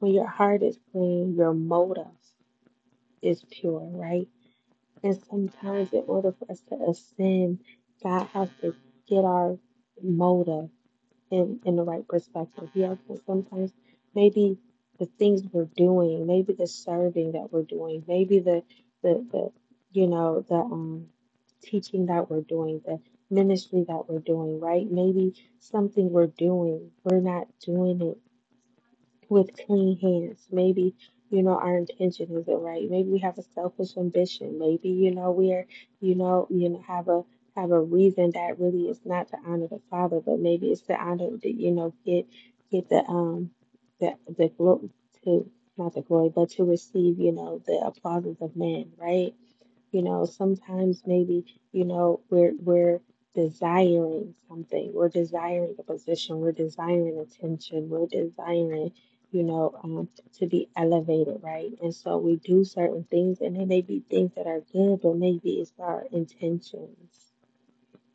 When 0.00 0.12
your 0.14 0.28
heart 0.28 0.62
is 0.62 0.78
clean, 0.92 1.34
your 1.36 1.54
motives 1.54 2.34
is 3.22 3.44
pure, 3.50 3.88
right? 3.92 4.28
And 5.02 5.20
sometimes 5.30 5.92
in 5.92 6.04
order 6.06 6.32
for 6.32 6.50
us 6.50 6.60
to 6.70 6.76
ascend, 6.90 7.60
God 8.02 8.26
has 8.34 8.50
to 8.62 8.74
get 9.08 9.24
our 9.24 9.58
motive 10.02 10.70
in 11.30 11.60
in 11.64 11.76
the 11.76 11.84
right 11.84 12.06
perspective. 12.08 12.70
Yeah, 12.74 12.94
because 12.94 13.22
sometimes 13.26 13.72
maybe 14.14 14.58
the 14.98 15.06
things 15.06 15.42
we're 15.52 15.68
doing, 15.76 16.26
maybe 16.26 16.52
the 16.54 16.66
serving 16.66 17.32
that 17.32 17.52
we're 17.52 17.64
doing, 17.64 18.04
maybe 18.08 18.40
the 18.40 18.62
the 19.02 19.26
the 19.32 19.52
you 19.92 20.06
know 20.08 20.44
the 20.48 20.56
um 20.56 21.08
teaching 21.62 22.06
that 22.06 22.30
we're 22.30 22.42
doing, 22.42 22.80
the 22.86 23.00
ministry 23.30 23.84
that 23.88 24.04
we're 24.08 24.20
doing, 24.20 24.60
right? 24.60 24.90
Maybe 24.90 25.34
something 25.60 26.10
we're 26.10 26.28
doing, 26.28 26.90
we're 27.04 27.20
not 27.20 27.48
doing 27.64 28.00
it 28.02 28.18
with 29.28 29.50
clean 29.66 29.98
hands. 29.98 30.46
Maybe, 30.50 30.94
you 31.30 31.42
know, 31.42 31.56
our 31.58 31.76
intention 31.78 32.28
isn't 32.36 32.60
right. 32.62 32.88
Maybe 32.90 33.10
we 33.10 33.18
have 33.20 33.38
a 33.38 33.42
selfish 33.42 33.96
ambition. 33.96 34.58
Maybe, 34.58 34.90
you 34.90 35.14
know, 35.14 35.30
we're, 35.30 35.66
you 36.00 36.14
know, 36.14 36.46
you 36.50 36.68
know, 36.70 36.82
have 36.86 37.08
a 37.08 37.22
have 37.56 37.70
a 37.70 37.80
reason 37.80 38.32
that 38.32 38.58
really 38.58 38.88
is 38.88 39.00
not 39.04 39.28
to 39.28 39.36
honor 39.46 39.68
the 39.68 39.80
Father, 39.90 40.20
but 40.20 40.38
maybe 40.38 40.70
it's 40.70 40.82
to 40.82 40.94
honor 40.94 41.30
the, 41.42 41.50
you 41.50 41.72
know, 41.72 41.94
get 42.06 42.26
get 42.70 42.88
the 42.88 43.04
um 43.06 43.50
the 44.00 44.14
the 44.36 44.48
glory 44.48 44.90
to 45.24 45.50
not 45.76 45.94
the 45.94 46.02
glory, 46.02 46.30
but 46.34 46.50
to 46.50 46.64
receive, 46.64 47.18
you 47.18 47.32
know, 47.32 47.62
the 47.66 47.80
applauses 47.84 48.36
of 48.40 48.56
men, 48.56 48.92
right? 48.98 49.34
You 49.92 50.02
know, 50.02 50.26
sometimes 50.26 51.02
maybe, 51.06 51.46
you 51.72 51.84
know, 51.84 52.20
we're 52.30 52.54
we're 52.58 53.00
desiring 53.34 54.34
something. 54.48 54.92
We're 54.94 55.08
desiring 55.08 55.76
a 55.78 55.82
position. 55.82 56.40
We're 56.40 56.52
desiring 56.52 57.18
attention. 57.18 57.88
We're 57.90 58.06
desiring, 58.06 58.92
you 59.30 59.42
know, 59.44 59.74
um, 59.82 60.08
to 60.38 60.46
be 60.46 60.68
elevated, 60.76 61.38
right? 61.42 61.72
And 61.82 61.94
so 61.94 62.18
we 62.18 62.36
do 62.36 62.64
certain 62.64 63.04
things, 63.10 63.40
and 63.40 63.56
they 63.56 63.64
may 63.64 63.80
be 63.82 64.04
things 64.10 64.32
that 64.36 64.46
are 64.46 64.62
good, 64.72 65.00
but 65.02 65.16
maybe 65.16 65.60
it's 65.60 65.72
our 65.78 66.04
intentions, 66.12 67.31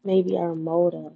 maybe 0.04 0.38
our 0.38 0.56
motive, 0.56 1.14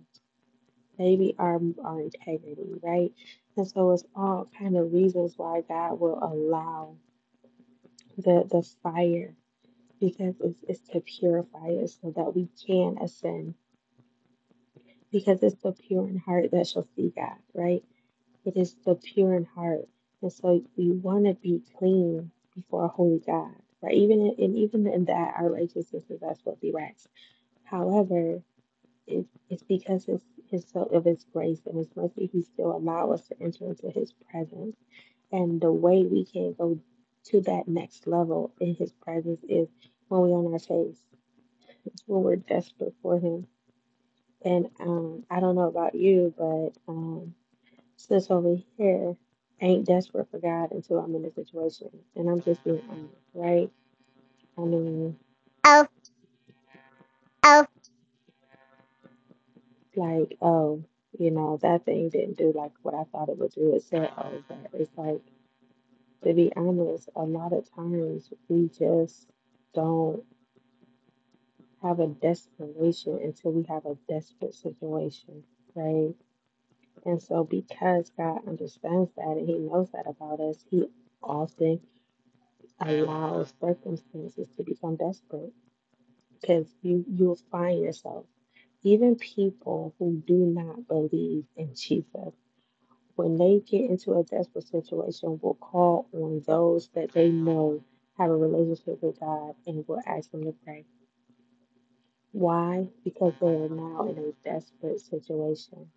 maybe 0.98 1.36
our 1.40 1.60
our 1.84 2.02
integrity, 2.02 2.74
right? 2.82 3.14
And 3.58 3.68
so 3.68 3.92
it's 3.92 4.06
all 4.16 4.50
kind 4.58 4.78
of 4.78 4.94
reasons 4.94 5.34
why 5.38 5.62
God 5.62 6.00
will 6.00 6.20
allow 6.22 6.96
the 8.18 8.48
the 8.50 8.64
fire 8.84 9.36
because 10.00 10.36
it's, 10.42 10.60
it's 10.68 10.90
to 10.90 11.02
purify 11.02 11.70
us 11.84 11.98
so 12.02 12.12
that 12.16 12.36
we 12.36 12.50
can 12.66 12.98
ascend 13.02 13.54
because 15.12 15.44
it's 15.44 15.62
the 15.62 15.74
pure 15.74 16.08
in 16.08 16.18
heart 16.18 16.52
that 16.52 16.68
shall 16.68 16.88
see 16.96 17.12
God, 17.16 17.38
right? 17.54 17.84
It 18.46 18.58
is 18.58 18.76
the 18.86 18.96
pure 18.96 19.36
in 19.36 19.46
heart. 19.46 19.88
And 20.22 20.32
so 20.32 20.64
we 20.78 20.92
want 20.92 21.26
to 21.26 21.34
be 21.34 21.62
clean 21.78 22.32
before 22.56 22.86
a 22.86 22.88
holy 22.88 23.22
God, 23.26 23.56
right? 23.82 23.94
Even 23.94 24.22
in, 24.22 24.46
and 24.46 24.58
even 24.58 24.88
in 24.88 25.06
that, 25.06 25.36
our 25.38 25.50
righteousness 25.52 26.04
is 26.10 26.22
as 26.24 26.40
filthy 26.42 26.72
rags. 26.72 27.08
However, 27.64 28.42
it, 29.12 29.28
it's 29.50 29.64
because 29.64 30.08
it's 30.10 30.26
his 30.50 30.66
so 30.74 30.84
of 30.84 31.06
his 31.06 31.26
grace 31.34 31.62
and 31.68 31.78
his 31.78 31.90
mercy, 31.96 32.30
he 32.34 32.44
still 32.44 32.76
allow 32.76 33.12
us 33.12 33.28
to 33.30 33.36
enter 33.42 33.66
into 33.68 33.90
his 33.92 34.14
presence. 34.32 34.78
And 35.32 35.62
the 35.62 35.72
way 35.74 36.04
we 36.06 36.26
can 36.26 36.54
go 36.58 36.80
to 37.26 37.42
that 37.42 37.68
next 37.68 38.08
level 38.08 38.54
in 38.62 38.76
his 38.76 38.94
presence 38.94 39.42
is 39.50 39.70
when 40.10 40.22
we're 40.22 40.30
on 40.38 40.54
our 40.54 40.60
face, 40.60 40.98
it's 41.86 42.04
when 42.08 42.24
we're 42.24 42.38
desperate 42.38 42.96
for 43.04 43.20
him 43.20 43.46
And 44.44 44.70
um, 44.80 45.26
I 45.32 45.42
don't 45.42 45.56
know 45.58 45.68
about 45.68 45.96
you, 45.96 46.34
but 46.38 46.72
um, 46.88 47.36
sis 47.98 48.32
over 48.32 48.58
here 48.78 49.16
ain't 49.62 49.88
desperate 49.88 50.30
for 50.32 50.40
God 50.40 50.72
until 50.72 51.00
I'm 51.00 51.16
in 51.16 51.26
a 51.26 51.32
situation. 51.32 51.90
And 52.16 52.30
I'm 52.30 52.42
just 52.44 52.64
being 52.64 52.82
honest, 52.90 53.16
right? 53.34 53.72
I 54.58 54.62
mean, 54.62 55.18
Oh, 55.66 55.88
oh, 57.44 57.68
like, 59.96 60.38
oh, 60.42 60.84
you 61.20 61.32
know, 61.32 61.58
that 61.62 61.86
thing 61.86 62.10
didn't 62.10 62.38
do 62.38 62.54
like 62.56 62.74
what 62.84 62.96
I 62.96 63.04
thought 63.06 63.30
it 63.30 63.38
would 63.38 63.52
do. 63.52 63.76
It 63.76 63.84
said, 63.84 64.12
oh, 64.18 64.44
but 64.48 64.72
it's 64.74 64.98
like, 64.98 65.22
To 66.24 66.34
be 66.34 66.52
honest, 66.56 67.10
a 67.16 67.24
lot 67.24 67.54
of 67.54 67.70
times 67.76 68.34
we 68.50 68.70
just 68.70 69.28
don't 69.74 70.24
have 71.84 72.00
a 72.00 72.08
desperation 72.08 73.20
until 73.24 73.52
we 73.52 73.64
have 73.64 73.86
a 73.86 73.96
desperate 74.08 74.56
situation, 74.56 75.44
right? 75.76 76.16
And 77.06 77.22
so, 77.22 77.44
because 77.44 78.12
God 78.18 78.48
understands 78.48 79.12
that 79.18 79.38
and 79.38 79.48
He 79.48 79.60
knows 79.60 79.92
that 79.92 80.08
about 80.08 80.40
us, 80.42 80.64
He 80.70 80.86
often 81.24 81.82
allows 82.82 83.54
circumstances 83.62 84.50
to 84.58 84.64
become 84.64 84.98
desperate 84.98 85.54
because 86.42 86.68
you 86.82 87.06
you'll 87.10 87.40
find 87.52 87.82
yourself 87.82 88.26
even 88.84 89.16
people 89.16 89.94
who 90.00 90.24
do 90.26 90.34
not 90.34 90.88
believe 90.88 91.46
in 91.56 91.76
Jesus 91.76 92.34
when 93.16 93.38
they 93.38 93.60
get 93.60 93.90
into 93.90 94.14
a 94.14 94.24
desperate 94.24 94.68
situation 94.68 95.40
will 95.42 95.56
call 95.56 96.08
on 96.14 96.42
those 96.48 96.90
that 96.96 97.12
they 97.12 97.30
know 97.30 97.84
have 98.18 98.32
a 98.32 98.36
relationship 98.36 99.02
with 99.02 99.20
God 99.20 99.56
and 99.68 99.88
will 99.88 100.02
ask 100.06 100.32
them 100.32 100.44
to 100.44 100.56
pray. 100.64 100.86
Why? 102.32 102.88
Because 103.04 103.34
they 103.40 103.48
are 103.48 103.70
now 103.70 104.08
in 104.10 104.18
a 104.18 104.32
desperate 104.50 105.00
situation. 105.00 105.88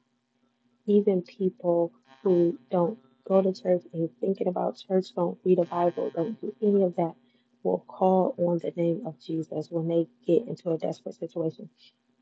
Even 0.86 1.22
people 1.22 1.92
who 2.22 2.58
don't 2.70 2.98
go 3.26 3.40
to 3.40 3.52
church 3.52 3.82
and 3.94 4.10
thinking 4.20 4.48
about 4.48 4.82
church, 4.86 5.14
don't 5.14 5.38
read 5.44 5.58
a 5.58 5.64
Bible, 5.64 6.10
don't 6.14 6.38
do 6.40 6.54
any 6.60 6.82
of 6.82 6.96
that, 6.96 7.14
will 7.62 7.84
call 7.88 8.34
on 8.36 8.58
the 8.58 8.72
name 8.76 9.06
of 9.06 9.18
Jesus 9.20 9.70
when 9.70 9.88
they 9.88 10.06
get 10.26 10.46
into 10.46 10.70
a 10.70 10.78
desperate 10.78 11.14
situation 11.14 11.70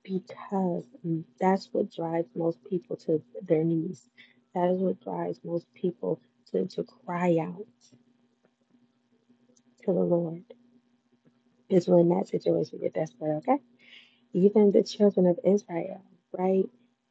because 0.04 0.84
mm, 1.06 1.24
that's 1.40 1.68
what 1.72 1.92
drives 1.92 2.28
most 2.34 2.58
people 2.68 2.96
to 2.96 3.22
their 3.42 3.64
knees. 3.64 4.08
That 4.54 4.70
is 4.70 4.80
what 4.80 5.02
drives 5.02 5.40
most 5.44 5.72
people 5.74 6.20
to, 6.50 6.66
to 6.66 6.84
cry 7.06 7.38
out 7.40 7.66
to 9.84 9.92
the 9.92 9.92
Lord. 9.92 10.44
Is 11.68 11.88
when 11.88 12.10
that 12.10 12.28
situation 12.28 12.80
get 12.80 12.94
desperate, 12.94 13.36
okay? 13.38 13.58
Even 14.34 14.72
the 14.72 14.82
children 14.82 15.26
of 15.26 15.38
Israel, 15.44 16.02
right? 16.32 16.64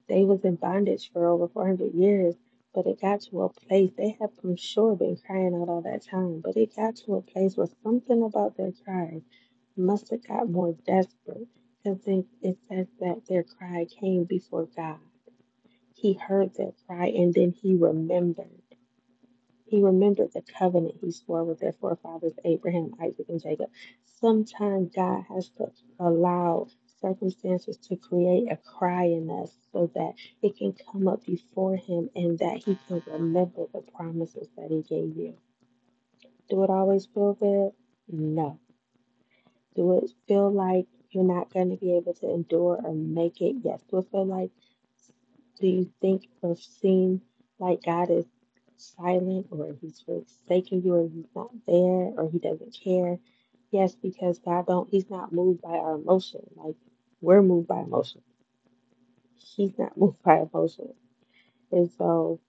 They 0.07 0.23
was 0.23 0.43
in 0.43 0.55
bondage 0.55 1.11
for 1.11 1.27
over 1.27 1.47
400 1.47 1.93
years, 1.93 2.35
but 2.73 2.85
it 2.85 3.01
got 3.01 3.21
to 3.21 3.43
a 3.43 3.49
place, 3.49 3.91
they 3.97 4.17
have, 4.19 4.31
I'm 4.43 4.55
sure, 4.55 4.95
been 4.95 5.17
crying 5.25 5.55
out 5.55 5.69
all 5.69 5.81
that 5.81 6.05
time, 6.05 6.41
but 6.43 6.57
it 6.57 6.75
got 6.75 6.95
to 6.97 7.15
a 7.15 7.21
place 7.21 7.57
where 7.57 7.67
something 7.83 8.23
about 8.23 8.57
their 8.57 8.71
cry 8.85 9.21
must 9.75 10.11
have 10.11 10.27
got 10.27 10.49
more 10.49 10.75
desperate 10.85 11.47
because 11.83 12.01
it 12.07 12.25
it 12.41 12.57
says 12.69 12.87
that 12.99 13.23
their 13.29 13.43
cry 13.43 13.85
came 13.99 14.25
before 14.25 14.67
God. 14.75 14.99
He 15.95 16.13
heard 16.13 16.55
their 16.55 16.73
cry 16.87 17.07
and 17.07 17.33
then 17.33 17.51
he 17.51 17.75
remembered. 17.75 18.61
He 19.65 19.81
remembered 19.83 20.33
the 20.33 20.43
covenant 20.59 20.95
he 21.01 21.11
swore 21.11 21.43
with 21.45 21.59
their 21.59 21.73
forefathers, 21.73 22.33
Abraham, 22.45 22.93
Isaac, 23.01 23.27
and 23.29 23.41
Jacob. 23.41 23.69
Sometimes 24.21 24.91
God 24.95 25.23
has 25.29 25.49
to 25.57 25.71
allow 25.99 26.67
circumstances 27.01 27.77
to 27.89 27.95
create 27.97 28.51
a 28.51 28.57
cry 28.57 29.05
in 29.05 29.29
us 29.31 29.51
so 29.73 29.91
that 29.95 30.13
it 30.43 30.57
can 30.57 30.73
come 30.91 31.07
up 31.07 31.25
before 31.25 31.77
him 31.77 32.09
and 32.15 32.39
that 32.39 32.57
he 32.65 32.77
can 32.87 33.01
remember 33.07 33.65
the 33.73 33.81
promises 33.81 34.49
that 34.57 34.69
he 34.71 34.83
gave 34.83 35.17
you. 35.17 35.35
Do 36.49 36.63
it 36.63 36.69
always 36.69 37.07
feel 37.07 37.33
good? 37.35 37.71
No. 38.09 38.59
Do 39.75 39.97
it 39.99 40.11
feel 40.27 40.51
like 40.51 40.87
you're 41.11 41.23
not 41.25 41.53
going 41.53 41.71
to 41.71 41.77
be 41.77 41.95
able 41.97 42.13
to 42.15 42.29
endure 42.33 42.79
or 42.83 42.93
make 42.93 43.41
it? 43.41 43.57
Yes. 43.63 43.81
Do 43.89 43.99
it 43.99 44.07
feel 44.11 44.25
like 44.25 44.51
Do 45.59 45.67
you 45.67 45.91
think 46.01 46.27
or 46.41 46.55
seem 46.57 47.21
like 47.59 47.83
God 47.85 48.09
is 48.11 48.25
silent 48.77 49.47
or 49.51 49.75
he's 49.81 50.01
forsaken 50.01 50.83
you 50.83 50.95
or 50.95 51.09
he's 51.09 51.27
not 51.35 51.51
there 51.67 52.11
or 52.17 52.29
he 52.31 52.39
doesn't 52.39 52.77
care? 52.83 53.19
Yes, 53.71 53.95
because 53.95 54.39
God 54.39 54.67
don't 54.67 54.89
he's 54.89 55.09
not 55.09 55.33
moved 55.33 55.61
by 55.61 55.71
our 55.77 55.95
emotion. 55.95 56.41
Like 56.55 56.75
we're 57.21 57.43
moved 57.43 57.67
by 57.69 57.81
emotion. 57.81 58.21
He's 59.37 59.77
not 59.79 59.97
moved 59.97 60.23
by 60.23 60.41
emotion. 60.53 60.93
And 61.71 61.91
so, 61.97 62.39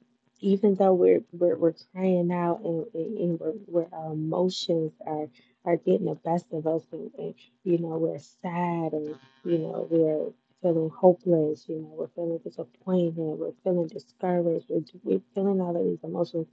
even 0.40 0.74
though 0.76 0.94
we're 0.94 1.22
we're, 1.32 1.56
we're 1.56 1.74
crying 1.94 2.32
out 2.32 2.60
and, 2.64 2.86
and, 2.94 3.18
and 3.18 3.40
we're, 3.40 3.54
we're, 3.66 3.88
our 3.92 4.12
emotions 4.12 4.92
are 5.06 5.28
are 5.64 5.76
getting 5.76 6.06
the 6.06 6.14
best 6.14 6.46
of 6.52 6.66
us, 6.66 6.82
and, 6.92 7.10
and 7.18 7.34
you 7.64 7.78
know 7.78 7.96
we're 7.98 8.18
sad, 8.18 8.92
and 8.92 9.16
you 9.44 9.58
know 9.58 9.86
we're 9.90 10.30
feeling 10.62 10.90
hopeless, 10.90 11.66
you 11.68 11.76
know 11.76 11.94
we're 11.96 12.08
feeling 12.08 12.38
disappointed, 12.38 13.16
we're 13.16 13.52
feeling 13.64 13.88
discouraged, 13.88 14.66
we're, 14.68 14.82
we're 15.04 15.20
feeling 15.34 15.60
all 15.60 15.76
of 15.76 15.84
these 15.84 16.02
emotions, 16.02 16.48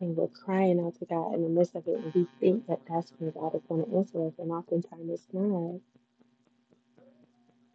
and 0.00 0.16
we're 0.16 0.28
crying 0.28 0.80
out 0.84 0.94
to 0.98 1.06
God 1.06 1.34
in 1.34 1.42
the 1.42 1.48
midst 1.48 1.74
of 1.76 1.86
it, 1.86 1.98
and 1.98 2.14
we 2.14 2.26
think 2.40 2.66
that 2.66 2.80
that's 2.88 3.12
when 3.18 3.30
God 3.30 3.54
is 3.54 3.62
going 3.68 3.84
to 3.84 3.96
answer 3.96 4.26
us, 4.26 4.34
and 4.38 4.50
oftentimes 4.50 5.10
it's 5.10 5.26
not. 5.32 5.80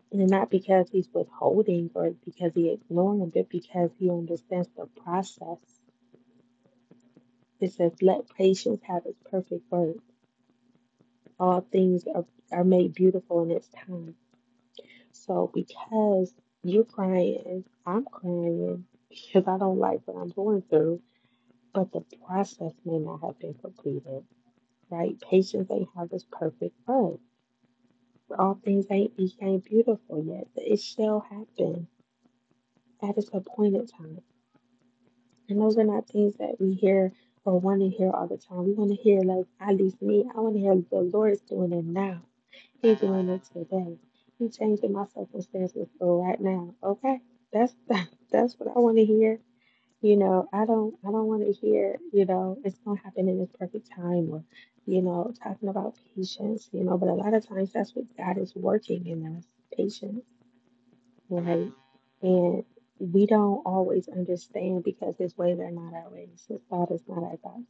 And 0.10 0.30
not 0.30 0.50
because 0.50 0.90
he's 0.90 1.10
withholding 1.14 1.92
or 1.94 2.12
because 2.24 2.54
he 2.56 2.70
ignoring, 2.70 3.30
but 3.30 3.50
because 3.50 3.92
he 4.00 4.10
understands 4.10 4.70
the 4.78 4.86
process. 5.04 5.60
It 7.60 7.74
says, 7.74 7.92
let 8.02 8.30
patience 8.30 8.82
have 8.88 9.06
its 9.06 9.20
perfect 9.30 9.70
work. 9.70 9.98
All 11.40 11.62
things 11.62 12.06
are, 12.14 12.26
are 12.52 12.64
made 12.64 12.94
beautiful 12.94 13.44
in 13.44 13.52
its 13.52 13.70
time. 13.70 14.16
So 15.12 15.52
because 15.54 16.34
you're 16.64 16.86
crying, 16.86 17.66
I'm 17.86 18.06
crying 18.06 18.86
because 19.10 19.48
I 19.48 19.58
don't 19.58 19.80
like 19.80 20.02
what 20.06 20.22
I'm 20.22 20.30
going 20.30 20.64
through, 20.70 21.02
but 21.74 21.92
the 21.92 22.04
process 22.26 22.74
may 22.86 23.00
not 23.00 23.22
have 23.24 23.40
been 23.40 23.56
completed, 23.56 24.24
right? 24.90 25.20
Patience 25.22 25.70
ain't 25.72 25.90
have 25.98 26.10
this 26.10 26.26
perfect 26.32 26.76
work. 26.88 27.20
All 28.38 28.60
things 28.64 28.88
ain't 28.92 29.18
became 29.18 29.60
beautiful 29.60 30.24
yet. 30.26 30.48
but 30.56 30.64
It 30.66 30.82
shall 30.82 31.22
happen 31.22 31.88
at 33.04 33.18
its 33.18 33.30
appointed 33.34 33.92
time. 33.98 34.22
And 35.50 35.62
those 35.62 35.78
are 35.78 35.84
not 35.84 36.08
things 36.10 36.36
that 36.38 36.60
we 36.60 36.74
hear 36.74 37.14
or 37.48 37.60
want 37.62 37.80
to 37.82 37.90
hear 37.90 38.12
all 38.12 38.28
the 38.28 38.38
time. 38.38 38.66
We 38.66 38.74
want 38.74 38.92
to 38.92 38.98
hear, 38.98 39.22
like, 39.22 39.46
at 39.62 39.78
least 39.78 40.02
me, 40.02 40.26
I 40.36 40.42
want 40.42 40.56
to 40.56 40.60
hear 40.60 40.76
the 40.76 40.98
Lord's 41.00 41.42
doing 41.42 41.72
it 41.72 41.86
now. 41.86 42.22
He's 42.82 43.00
doing 43.00 43.30
it 43.30 43.44
today. 43.46 43.98
He's 44.38 44.58
changing 44.58 44.92
my 44.92 45.06
circumstances 45.16 45.88
for 45.98 46.28
right 46.28 46.40
now. 46.42 46.76
Okay, 46.84 47.22
that's 47.54 47.74
that's 48.32 48.60
what 48.60 48.70
I 48.76 48.80
want 48.80 48.98
to 48.98 49.06
hear. 49.06 49.40
You 50.02 50.18
know, 50.18 50.50
I 50.54 50.66
don't 50.66 50.96
I 51.08 51.12
don't 51.12 51.28
want 51.28 51.46
to 51.46 51.54
hear. 51.54 51.98
You 52.12 52.26
know, 52.26 52.60
it's 52.66 52.80
gonna 52.80 53.00
happen 53.02 53.30
in 53.30 53.40
this 53.40 53.52
perfect 53.58 53.90
time, 53.96 54.30
or 54.32 54.44
you 54.86 55.02
know, 55.02 55.34
talking 55.44 55.70
about 55.70 55.96
patience. 56.16 56.70
You 56.74 56.84
know, 56.84 56.98
but 56.98 57.10
a 57.10 57.14
lot 57.16 57.34
of 57.34 57.48
times 57.48 57.72
that's 57.74 57.96
what 57.96 58.06
God 58.18 58.38
is 58.38 58.56
working 58.56 59.08
in 59.08 59.38
us, 59.38 59.46
patience 59.76 60.26
right? 61.30 61.72
And 62.22 62.64
we 63.00 63.26
don't 63.28 63.62
always 63.66 64.08
understand 64.10 64.84
because 64.84 65.16
his 65.18 65.38
ways 65.38 65.60
are 65.60 65.72
not 65.72 65.94
our 65.94 66.10
ways. 66.12 66.46
His 66.50 66.62
thought 66.70 66.92
is 66.92 67.04
not 67.08 67.24
our 67.24 67.38
thoughts. 67.38 67.68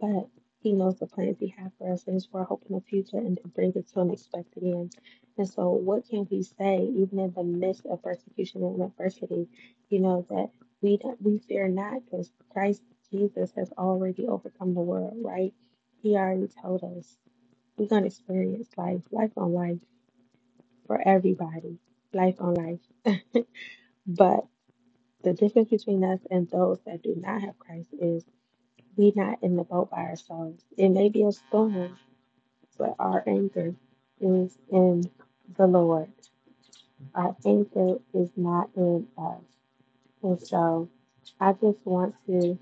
But 0.00 0.28
he 0.60 0.72
knows 0.74 0.98
the 0.98 1.06
plans 1.06 1.38
he 1.40 1.48
has 1.58 1.72
for 1.78 1.92
us 1.92 2.06
and 2.08 2.16
it's 2.16 2.26
for 2.26 2.44
hope 2.44 2.64
in 2.68 2.76
the 2.76 2.82
future 2.82 3.18
and 3.18 3.38
to 3.42 3.48
bring 3.48 3.72
us 3.78 3.90
to 3.92 4.00
an 4.00 4.12
expected 4.12 4.64
end. 4.64 4.94
And 5.38 5.48
so 5.48 5.70
what 5.70 6.08
can 6.08 6.28
we 6.30 6.42
say 6.42 6.78
even 6.96 7.20
in 7.20 7.32
the 7.34 7.44
midst 7.44 7.86
of 7.86 8.02
persecution 8.02 8.64
and 8.64 8.82
adversity, 8.82 9.48
you 9.90 10.00
know, 10.00 10.26
that 10.30 10.50
we 10.82 10.98
don't, 10.98 11.20
we 11.22 11.38
fear 11.38 11.68
not 11.68 12.04
because 12.06 12.32
Christ 12.52 12.82
Jesus 13.12 13.52
has 13.56 13.72
already 13.78 14.26
overcome 14.28 14.74
the 14.74 14.80
world, 14.82 15.16
right? 15.22 15.54
He 16.02 16.16
already 16.16 16.48
told 16.62 16.84
us 16.84 17.16
we're 17.76 17.88
gonna 17.88 18.06
experience 18.06 18.68
life, 18.76 19.02
life 19.12 19.32
on 19.36 19.54
life 19.54 19.78
for 20.86 21.00
everybody, 21.06 21.78
life 22.14 22.36
on 22.40 22.54
life. 22.54 22.80
But 24.08 24.46
the 25.22 25.34
difference 25.34 25.70
between 25.70 26.04
us 26.04 26.20
and 26.30 26.48
those 26.50 26.78
that 26.86 27.02
do 27.02 27.14
not 27.16 27.42
have 27.42 27.58
Christ 27.58 27.90
is 28.00 28.24
we 28.96 29.12
not 29.16 29.42
in 29.42 29.56
the 29.56 29.64
boat 29.64 29.90
by 29.90 29.98
ourselves. 29.98 30.64
It 30.76 30.90
may 30.90 31.08
be 31.10 31.24
a 31.24 31.32
storm, 31.32 31.98
but 32.78 32.96
our 32.98 33.22
anchor 33.26 33.74
is 34.20 34.58
in 34.70 35.10
the 35.56 35.66
Lord. 35.66 36.10
Our 37.14 37.36
anchor 37.46 37.98
is 38.14 38.30
not 38.36 38.70
in 38.76 39.08
us. 39.18 39.42
And 40.22 40.40
so 40.40 40.88
I 41.40 41.52
just 41.52 41.78
want 41.84 42.14
to, 42.26 42.58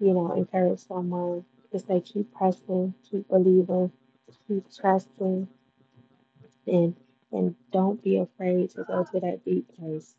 you 0.00 0.14
know, 0.14 0.32
encourage 0.34 0.80
someone 0.80 1.44
to 1.72 1.78
say 1.78 2.00
keep 2.00 2.34
pressing, 2.34 2.94
keep 3.10 3.28
believing, 3.28 3.92
keep 4.48 4.64
trusting 4.74 5.48
and 6.66 6.94
and 7.32 7.54
don't 7.72 8.02
be 8.02 8.18
afraid 8.18 8.70
to 8.72 8.84
go 8.84 9.04
to 9.04 9.20
that 9.20 9.44
deep 9.44 9.68
place. 9.78 10.14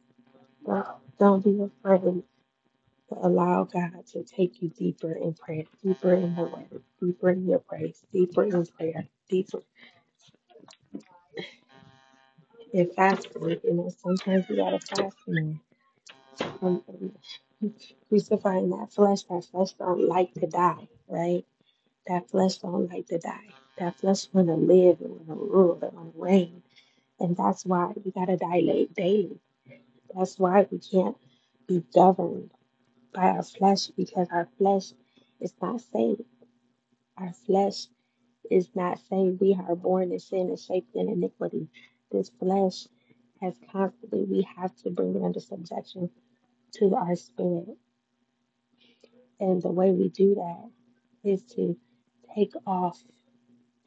Don't, 1.19 1.43
be 1.43 1.61
afraid 1.61 2.23
to 3.09 3.15
allow 3.21 3.65
God 3.65 4.05
to 4.13 4.23
take 4.23 4.61
you 4.61 4.69
deeper 4.69 5.13
in 5.13 5.33
prayer, 5.33 5.63
deeper 5.83 6.13
in 6.15 6.35
the 6.35 6.43
word, 6.43 6.83
deeper 7.01 7.29
in 7.31 7.47
your 7.47 7.59
praise, 7.59 8.01
deeper 8.13 8.43
in 8.43 8.65
prayer, 8.65 9.07
deeper 9.29 9.61
in 12.73 12.89
fasting. 12.95 13.59
You 13.63 13.73
know, 13.73 13.91
sometimes 14.03 14.45
you 14.49 14.57
gotta 14.57 14.79
fast 14.79 15.17
more. 15.27 15.55
Um, 16.61 16.83
Crucifying 18.09 18.69
that 18.71 18.91
flesh, 18.93 19.23
that 19.23 19.45
flesh 19.51 19.73
don't 19.73 20.07
like 20.07 20.33
to 20.35 20.47
die, 20.47 20.87
right? 21.09 21.45
That 22.07 22.29
flesh 22.29 22.57
don't 22.59 22.91
like 22.91 23.07
to 23.07 23.19
die. 23.19 23.49
That 23.77 23.97
flesh 23.99 24.27
wanna 24.33 24.55
live 24.57 25.01
and 25.01 25.27
wanna 25.27 25.41
rule 25.41 25.79
and 25.81 25.93
wanna 25.93 26.11
reign. 26.15 26.63
And 27.19 27.35
that's 27.37 27.65
why 27.65 27.93
we 28.03 28.11
gotta 28.11 28.37
dilate 28.37 28.93
daily. 28.95 29.39
That's 30.15 30.39
why 30.39 30.67
we 30.71 30.79
can't 30.79 31.17
be 31.67 31.83
governed 31.93 32.51
by 33.13 33.29
our 33.29 33.43
flesh 33.43 33.87
because 33.87 34.27
our 34.31 34.47
flesh 34.57 34.93
is 35.41 35.53
not 35.61 35.81
saved. 35.81 36.23
Our 37.17 37.33
flesh 37.33 37.87
is 38.49 38.69
not 38.75 38.99
saved. 39.09 39.41
We 39.41 39.53
are 39.55 39.75
born 39.75 40.11
in 40.11 40.19
sin 40.19 40.49
and 40.49 40.59
shaped 40.59 40.95
in 40.95 41.09
iniquity. 41.09 41.67
This 42.11 42.29
flesh 42.39 42.87
has 43.41 43.55
constantly, 43.71 44.23
we 44.25 44.47
have 44.57 44.75
to 44.77 44.89
bring 44.89 45.15
it 45.15 45.23
under 45.23 45.39
subjection 45.39 46.09
to 46.73 46.95
our 46.95 47.15
spirit. 47.15 47.77
And 49.39 49.61
the 49.61 49.71
way 49.71 49.91
we 49.91 50.09
do 50.09 50.35
that 50.35 50.69
is 51.23 51.43
to 51.55 51.77
take 52.35 52.53
off 52.67 53.01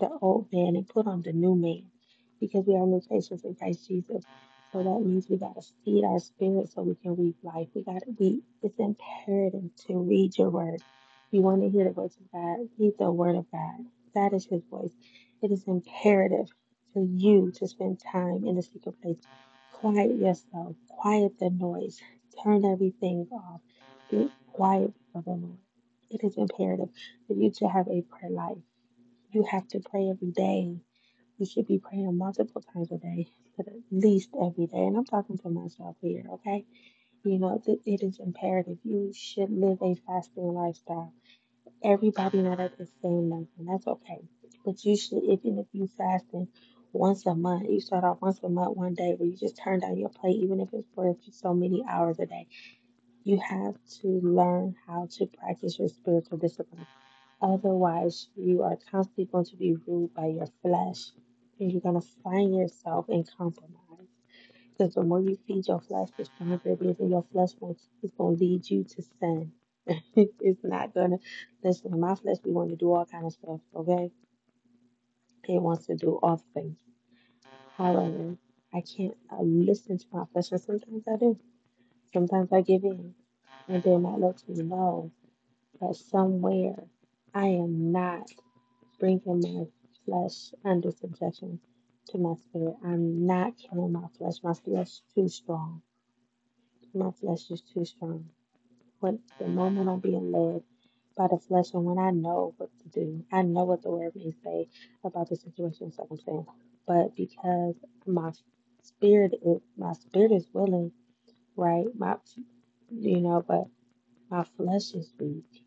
the 0.00 0.10
old 0.22 0.52
man 0.52 0.76
and 0.76 0.88
put 0.88 1.06
on 1.06 1.22
the 1.22 1.32
new 1.32 1.54
man 1.54 1.91
because 2.42 2.66
we 2.66 2.74
are 2.74 2.84
new 2.84 3.00
creations 3.06 3.44
in 3.44 3.54
Christ 3.54 3.86
Jesus. 3.86 4.26
So 4.72 4.82
that 4.82 5.06
means 5.06 5.26
we 5.30 5.38
gotta 5.38 5.62
feed 5.84 6.04
our 6.04 6.18
spirit 6.18 6.68
so 6.68 6.82
we 6.82 6.96
can 6.96 7.14
read 7.14 7.36
life. 7.44 7.68
We 7.72 7.84
gotta 7.84 8.06
we 8.18 8.42
it's 8.62 8.78
imperative 8.78 9.70
to 9.86 9.98
read 9.98 10.36
your 10.36 10.50
word. 10.50 10.80
If 10.80 11.30
You 11.30 11.42
want 11.42 11.62
to 11.62 11.70
hear 11.70 11.84
the 11.84 11.92
voice 11.92 12.16
of 12.16 12.30
God, 12.32 12.68
read 12.78 12.94
the 12.98 13.12
word 13.12 13.36
of 13.36 13.46
God. 13.52 13.86
That 14.14 14.32
is 14.34 14.46
his 14.46 14.62
voice. 14.68 14.92
It 15.40 15.52
is 15.52 15.64
imperative 15.68 16.48
for 16.92 17.02
you 17.02 17.52
to 17.56 17.68
spend 17.68 18.00
time 18.00 18.44
in 18.44 18.56
the 18.56 18.62
secret 18.62 19.00
place. 19.00 19.24
Quiet 19.70 20.16
yourself, 20.18 20.74
quiet 20.88 21.38
the 21.38 21.50
noise, 21.50 22.00
turn 22.42 22.64
everything 22.64 23.28
off. 23.32 23.60
Get 24.10 24.28
quiet 24.48 24.92
for 25.12 25.22
the 25.22 25.30
Lord. 25.30 25.58
It 26.10 26.24
is 26.24 26.36
imperative 26.36 26.88
for 27.26 27.34
you 27.34 27.50
to 27.58 27.68
have 27.68 27.86
a 27.88 28.02
prayer 28.02 28.30
life. 28.30 28.58
You 29.30 29.44
have 29.44 29.68
to 29.68 29.80
pray 29.80 30.10
every 30.10 30.32
day. 30.32 30.76
You 31.42 31.46
should 31.46 31.66
be 31.66 31.80
praying 31.80 32.16
multiple 32.16 32.62
times 32.62 32.92
a 32.92 32.98
day, 32.98 33.26
but 33.56 33.66
at 33.66 33.74
least 33.90 34.30
every 34.40 34.68
day. 34.68 34.86
And 34.86 34.96
I'm 34.96 35.04
talking 35.04 35.38
to 35.38 35.48
myself 35.50 35.96
here, 36.00 36.24
okay? 36.34 36.64
You 37.24 37.40
know, 37.40 37.60
it 37.66 38.02
is 38.04 38.20
imperative. 38.20 38.78
You 38.84 39.12
should 39.12 39.50
live 39.50 39.78
a 39.82 39.96
fasting 40.06 40.54
lifestyle. 40.54 41.12
Everybody 41.82 42.42
not 42.42 42.60
at 42.60 42.78
the 42.78 42.86
same 43.02 43.30
level, 43.30 43.48
and 43.58 43.68
that's 43.68 43.88
okay. 43.88 44.20
But 44.64 44.84
you 44.84 44.96
should, 44.96 45.24
even 45.24 45.58
if 45.58 45.66
you 45.72 45.88
fasting 45.98 46.46
once 46.92 47.26
a 47.26 47.34
month, 47.34 47.68
you 47.68 47.80
start 47.80 48.04
off 48.04 48.22
once 48.22 48.40
a 48.44 48.48
month, 48.48 48.76
one 48.76 48.94
day 48.94 49.14
where 49.16 49.28
you 49.28 49.36
just 49.36 49.58
turn 49.58 49.80
down 49.80 49.98
your 49.98 50.10
plate, 50.10 50.36
even 50.36 50.60
if 50.60 50.68
it's 50.72 50.88
for 50.94 51.16
so 51.32 51.54
many 51.54 51.84
hours 51.88 52.20
a 52.20 52.26
day. 52.26 52.46
You 53.24 53.40
have 53.40 53.76
to 54.02 54.08
learn 54.22 54.76
how 54.86 55.08
to 55.18 55.26
practice 55.26 55.78
your 55.80 55.88
spiritual 55.88 56.38
discipline 56.38 56.86
Otherwise, 57.42 58.28
you 58.36 58.62
are 58.62 58.78
constantly 58.90 59.26
going 59.26 59.44
to 59.44 59.56
be 59.56 59.76
ruled 59.86 60.14
by 60.14 60.26
your 60.26 60.46
flesh, 60.62 61.12
and 61.62 61.72
you're 61.72 61.82
going 61.82 62.00
to 62.00 62.08
find 62.24 62.54
yourself 62.56 63.06
in 63.10 63.24
compromise. 63.38 63.78
Because 64.78 64.94
the 64.94 65.04
more 65.04 65.20
you 65.20 65.38
feed 65.48 65.68
your 65.68 65.80
flesh, 65.80 66.10
the 66.18 66.26
stronger 66.26 66.60
it 66.64 66.82
is, 66.82 67.00
and 67.00 67.10
your 67.10 67.24
flesh 67.32 67.50
is 68.02 68.12
going 68.18 68.38
to 68.38 68.44
lead 68.44 68.70
you 68.70 68.84
to 68.84 69.02
sin. 69.20 69.52
it's 70.16 70.64
not 70.64 70.94
going 70.94 71.12
to 71.12 71.18
listen. 71.64 72.00
My 72.00 72.16
flesh, 72.16 72.38
we 72.44 72.52
want 72.52 72.70
to 72.70 72.76
do 72.76 72.92
all 72.92 73.06
kind 73.06 73.26
of 73.26 73.32
stuff. 73.34 73.60
Okay, 73.76 74.10
it 75.48 75.62
wants 75.62 75.86
to 75.88 75.96
do 75.96 76.18
all 76.22 76.42
things. 76.54 76.78
However, 77.78 78.36
I 78.74 78.82
can't 78.82 79.16
uh, 79.32 79.42
listen 79.42 79.98
to 79.98 80.06
my 80.12 80.24
flesh, 80.32 80.52
and 80.52 80.60
sometimes 80.60 81.04
I 81.12 81.16
do. 81.18 81.38
Sometimes 82.14 82.52
I 82.52 82.62
give 82.62 82.84
in, 82.84 83.14
and 83.68 83.82
then 83.82 84.02
that 84.04 84.20
lets 84.20 84.48
me 84.48 84.62
know 84.62 85.12
that 85.80 85.96
somewhere 85.96 86.76
I 87.34 87.46
am 87.48 87.92
not. 87.92 88.30
bringing 89.00 89.40
my 89.42 89.66
flesh 90.04 90.52
under 90.64 90.90
subjection 90.90 91.60
to 92.08 92.18
my 92.18 92.34
spirit. 92.34 92.74
I'm 92.84 93.26
not 93.26 93.54
killing 93.58 93.92
my 93.92 94.08
flesh. 94.18 94.36
My 94.42 94.54
flesh 94.54 94.88
is 94.88 95.02
too 95.14 95.28
strong. 95.28 95.82
My 96.94 97.10
flesh 97.12 97.50
is 97.50 97.62
too 97.62 97.84
strong. 97.84 98.28
When 99.00 99.20
the 99.38 99.48
moment 99.48 99.88
I'm 99.88 100.00
being 100.00 100.32
led 100.32 100.62
by 101.16 101.28
the 101.28 101.38
flesh 101.38 101.74
and 101.74 101.84
when 101.84 101.98
I 101.98 102.10
know 102.10 102.54
what 102.56 102.70
to 102.80 102.88
do, 102.88 103.24
I 103.32 103.42
know 103.42 103.64
what 103.64 103.82
the 103.82 103.90
word 103.90 104.12
may 104.14 104.32
say 104.44 104.68
about 105.04 105.28
the 105.28 105.36
situation 105.36 105.84
and 105.84 105.94
circumstance. 105.94 106.48
But 106.86 107.16
because 107.16 107.76
my 108.06 108.32
spirit 108.82 109.34
is 109.44 109.60
my 109.76 109.92
spirit 109.94 110.32
is 110.32 110.46
willing, 110.52 110.92
right? 111.56 111.86
My 111.96 112.16
you 112.90 113.20
know, 113.20 113.44
but 113.46 113.66
my 114.30 114.44
flesh 114.56 114.92
is 114.94 115.12
weak. 115.18 115.64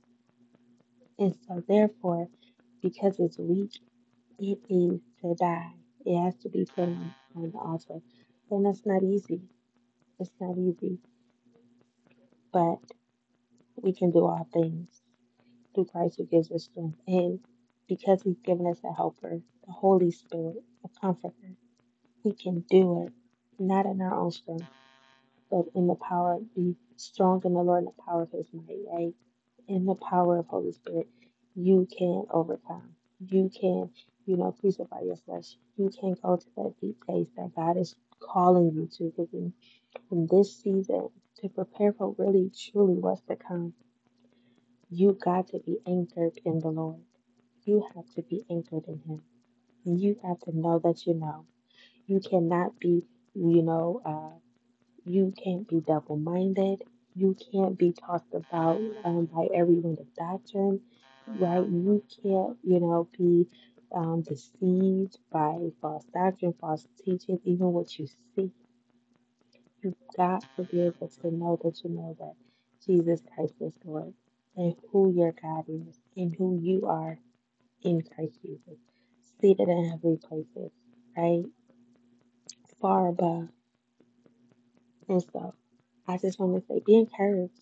And 1.19 1.35
so 1.47 1.63
therefore, 1.67 2.27
because 2.81 3.19
it's 3.19 3.37
weak 3.37 3.71
It 4.39 4.59
needs 4.69 5.03
to 5.21 5.35
die. 5.35 5.73
It 6.05 6.21
has 6.23 6.35
to 6.43 6.49
be 6.49 6.65
put 6.65 6.83
on, 6.89 7.13
on 7.35 7.51
the 7.51 7.57
altar. 7.59 8.01
And 8.51 8.65
that's 8.65 8.85
not 8.85 9.03
easy. 9.03 9.41
It's 10.19 10.31
not 10.39 10.57
easy. 10.57 10.99
But 12.53 12.79
we 13.77 13.93
can 13.93 14.11
do 14.11 14.25
all 14.25 14.47
things 14.53 14.87
through 15.73 15.85
Christ 15.85 16.17
who 16.17 16.25
gives 16.25 16.51
us 16.51 16.65
strength. 16.65 16.99
And 17.07 17.39
because 17.87 18.23
He's 18.23 18.39
given 18.45 18.67
us 18.67 18.79
a 18.83 18.93
helper, 18.93 19.41
the 19.65 19.73
Holy 19.73 20.11
Spirit, 20.11 20.63
a 20.85 20.89
comforter, 21.01 21.55
we 22.23 22.33
can 22.33 22.61
do 22.69 23.05
it. 23.05 23.13
Not 23.59 23.85
in 23.85 24.01
our 24.01 24.15
own 24.15 24.31
strength, 24.31 24.69
but 25.51 25.65
in 25.75 25.87
the 25.87 25.95
power, 25.95 26.39
be 26.55 26.75
strong 26.97 27.41
in 27.45 27.53
the 27.53 27.61
Lord 27.61 27.85
and 27.85 27.87
the 27.87 28.03
power 28.03 28.23
of 28.23 28.31
His 28.31 28.47
might, 28.53 28.79
right? 28.91 29.13
in 29.67 29.85
the 29.85 29.95
power 29.95 30.39
of 30.39 30.47
Holy 30.47 30.71
Spirit, 30.71 31.07
you 31.55 31.87
can 31.97 32.25
overcome. 32.31 32.91
You 33.29 33.49
can, 33.49 33.89
you 34.25 34.37
know, 34.37 34.51
crucify 34.59 35.01
your 35.01 35.17
flesh. 35.17 35.57
You 35.77 35.89
can't 36.01 36.21
go 36.21 36.37
to 36.37 36.47
that 36.57 36.75
deep 36.81 37.03
place 37.05 37.27
that 37.37 37.55
God 37.55 37.77
is 37.77 37.95
calling 38.19 38.71
you 38.73 38.89
to. 38.97 39.11
Because 39.15 39.33
in, 39.33 39.53
in 40.11 40.27
this 40.31 40.57
season, 40.57 41.09
to 41.41 41.49
prepare 41.49 41.93
for 41.93 42.15
really, 42.17 42.51
truly 42.71 42.95
what's 42.95 43.21
to 43.23 43.35
come, 43.35 43.73
you 44.89 45.17
got 45.23 45.47
to 45.49 45.59
be 45.59 45.77
anchored 45.87 46.39
in 46.45 46.59
the 46.59 46.69
Lord. 46.69 47.01
You 47.65 47.85
have 47.95 48.09
to 48.15 48.21
be 48.23 48.45
anchored 48.49 48.85
in 48.87 48.99
Him. 49.07 49.21
And 49.85 49.99
you 50.01 50.17
have 50.23 50.39
to 50.41 50.57
know 50.57 50.79
that 50.79 51.05
you 51.07 51.15
know. 51.15 51.45
You 52.07 52.19
cannot 52.19 52.79
be, 52.79 53.03
you 53.35 53.63
know, 53.63 54.01
uh, 54.05 54.39
you 55.05 55.33
can't 55.43 55.67
be 55.67 55.81
double 55.81 56.17
minded. 56.17 56.83
You 57.15 57.35
can't 57.51 57.77
be 57.77 57.93
tossed 57.93 58.33
about 58.33 58.81
um, 59.05 59.25
by 59.25 59.47
every 59.55 59.75
wind 59.75 59.99
of 59.99 60.13
doctrine, 60.15 60.81
right? 61.27 61.65
You 61.67 62.03
can't, 62.23 62.57
you 62.63 62.79
know, 62.79 63.07
be 63.17 63.47
um, 63.93 64.21
deceived 64.23 65.17
by 65.31 65.57
false 65.81 66.05
doctrine, 66.13 66.53
false 66.59 66.87
teaching, 67.03 67.39
even 67.45 67.73
what 67.73 67.97
you 67.99 68.07
see. 68.35 68.51
You've 69.83 69.95
got 70.17 70.45
to 70.57 70.63
be 70.63 70.81
able 70.81 71.09
to 71.21 71.31
know 71.31 71.59
that 71.63 71.83
you 71.83 71.91
know 71.91 72.15
that 72.19 72.35
Jesus 72.85 73.21
Christ 73.35 73.55
is 73.61 73.73
Lord 73.85 74.13
and 74.57 74.75
who 74.91 75.13
your 75.13 75.33
God 75.33 75.65
is 75.69 75.99
and 76.17 76.35
who 76.35 76.59
you 76.61 76.87
are 76.87 77.19
in 77.83 78.01
Christ 78.03 78.39
Jesus, 78.41 78.79
seated 79.41 79.69
in 79.69 79.89
heavenly 79.91 80.17
places, 80.17 80.71
right? 81.17 81.45
Far 82.81 83.09
above. 83.09 83.49
And 85.09 85.23
so 85.33 85.53
I 86.07 86.17
just 86.17 86.39
want 86.39 86.55
to 86.61 86.67
say, 86.67 86.81
be 86.85 86.97
encouraged 86.97 87.61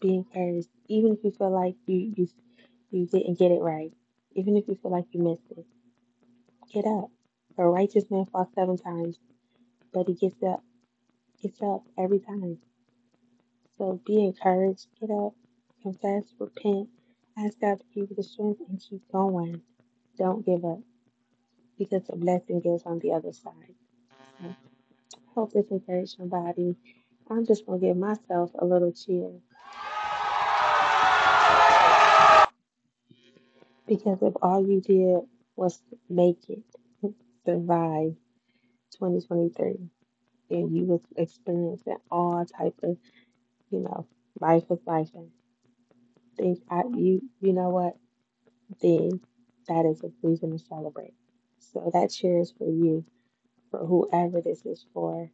Be 0.00 0.14
encouraged, 0.14 0.68
even 0.88 1.12
if 1.14 1.24
you 1.24 1.30
feel 1.30 1.50
like 1.50 1.74
you 1.86 2.12
you 2.16 2.28
you 2.90 3.06
didn't 3.06 3.38
get 3.38 3.50
it 3.50 3.60
right, 3.62 3.92
even 4.34 4.56
if 4.56 4.68
you 4.68 4.78
feel 4.80 4.90
like 4.92 5.06
you 5.12 5.22
missed 5.22 5.50
it. 5.56 5.66
Get 6.72 6.86
up. 6.86 7.10
A 7.58 7.66
righteous 7.66 8.04
man 8.10 8.26
falls 8.26 8.48
seven 8.54 8.76
times, 8.76 9.18
but 9.92 10.06
he 10.08 10.14
gets 10.14 10.42
up, 10.42 10.62
gets 11.42 11.60
up 11.62 11.82
every 11.98 12.20
time. 12.20 12.58
So 13.78 14.00
be 14.06 14.24
encouraged. 14.24 14.86
Get 15.00 15.10
up, 15.10 15.34
confess, 15.82 16.24
repent, 16.38 16.88
ask 17.38 17.60
God 17.60 17.78
to 17.78 17.84
give 17.94 18.10
you 18.10 18.16
the 18.16 18.22
strength, 18.22 18.60
and 18.68 18.80
keep 18.80 19.02
going. 19.12 19.62
Don't 20.18 20.44
give 20.46 20.64
up, 20.64 20.80
because 21.78 22.04
the 22.06 22.16
blessing 22.16 22.62
is 22.64 22.82
on 22.84 22.98
the 23.00 23.12
other 23.12 23.32
side. 23.32 23.74
So 24.40 24.56
hope 25.34 25.52
this 25.52 25.66
encouraged 25.70 26.16
somebody. 26.18 26.76
I'm 27.30 27.46
just 27.46 27.66
gonna 27.66 27.80
give 27.80 27.96
myself 27.96 28.50
a 28.58 28.64
little 28.64 28.92
cheer 28.92 29.30
because 33.88 34.18
if 34.22 34.34
all 34.42 34.66
you 34.66 34.80
did 34.82 35.20
was 35.56 35.82
make 36.10 36.48
it, 36.50 36.62
survive 37.46 38.14
2023 38.98 39.90
and 40.50 40.76
you 40.76 40.84
was 40.86 41.02
experiencing 41.16 41.96
all 42.10 42.44
type 42.46 42.74
of 42.84 42.98
you 43.70 43.80
know 43.80 44.06
life 44.40 44.64
is 44.70 44.80
life. 44.86 45.10
And 45.14 45.30
think 46.38 46.60
I 46.70 46.82
you 46.94 47.22
you 47.40 47.52
know 47.52 47.70
what? 47.70 47.94
Then 48.82 49.20
that 49.68 49.86
is 49.86 50.02
a 50.04 50.10
reason 50.22 50.52
to 50.52 50.58
celebrate. 50.58 51.14
So 51.60 51.90
that 51.94 52.10
cheer 52.10 52.40
is 52.40 52.52
for 52.58 52.68
you 52.68 53.04
for 53.70 53.86
whoever 53.86 54.40
this 54.42 54.64
is 54.66 54.86
for. 54.94 55.30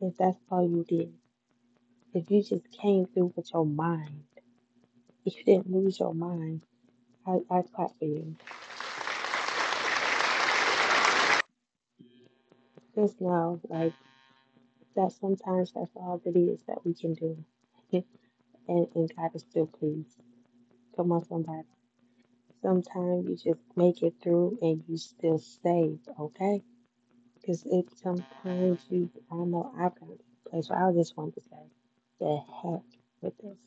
If 0.00 0.16
that's 0.18 0.38
all 0.50 0.68
you 0.68 0.84
did 0.84 1.12
If 2.14 2.30
you 2.32 2.42
just 2.42 2.68
came 2.72 3.06
through 3.06 3.32
with 3.36 3.52
your 3.54 3.66
mind, 3.66 4.24
if 5.26 5.36
you 5.36 5.44
didn't 5.44 5.70
lose 5.70 6.00
your 6.00 6.14
mind, 6.14 6.64
I, 7.26 7.38
I 7.50 7.62
clap 7.62 7.90
for 7.98 8.04
you. 8.04 8.36
Just 12.94 13.20
know, 13.20 13.60
like, 13.68 13.92
that 14.96 15.12
sometimes 15.12 15.72
that's 15.72 15.90
all 15.96 16.20
it 16.24 16.36
is 16.36 16.60
that 16.68 16.84
we 16.84 16.94
can 16.94 17.14
do. 17.14 17.36
and, 18.68 18.88
and 18.94 19.12
God 19.16 19.30
is 19.34 19.42
still 19.42 19.66
pleased. 19.66 20.16
Come 20.96 21.12
on, 21.12 21.24
somebody. 21.24 21.64
Sometimes 22.62 23.28
you 23.28 23.36
just 23.36 23.60
make 23.76 24.02
it 24.02 24.14
through 24.22 24.58
and 24.62 24.82
you 24.88 24.96
still 24.96 25.38
saved, 25.38 26.08
okay? 26.18 26.62
Because 27.40 27.64
it 27.66 27.86
sometimes 28.02 28.86
you, 28.90 29.10
I 29.30 29.36
know 29.36 29.72
I've 29.76 29.98
got 30.00 30.08
a 30.10 30.48
place 30.50 30.70
where 30.70 30.88
I 30.88 30.92
just 30.92 31.16
want 31.16 31.34
to 31.34 31.42
say, 31.42 31.70
the 32.20 32.40
heck 32.62 32.82
with 33.20 33.38
this. 33.38 33.58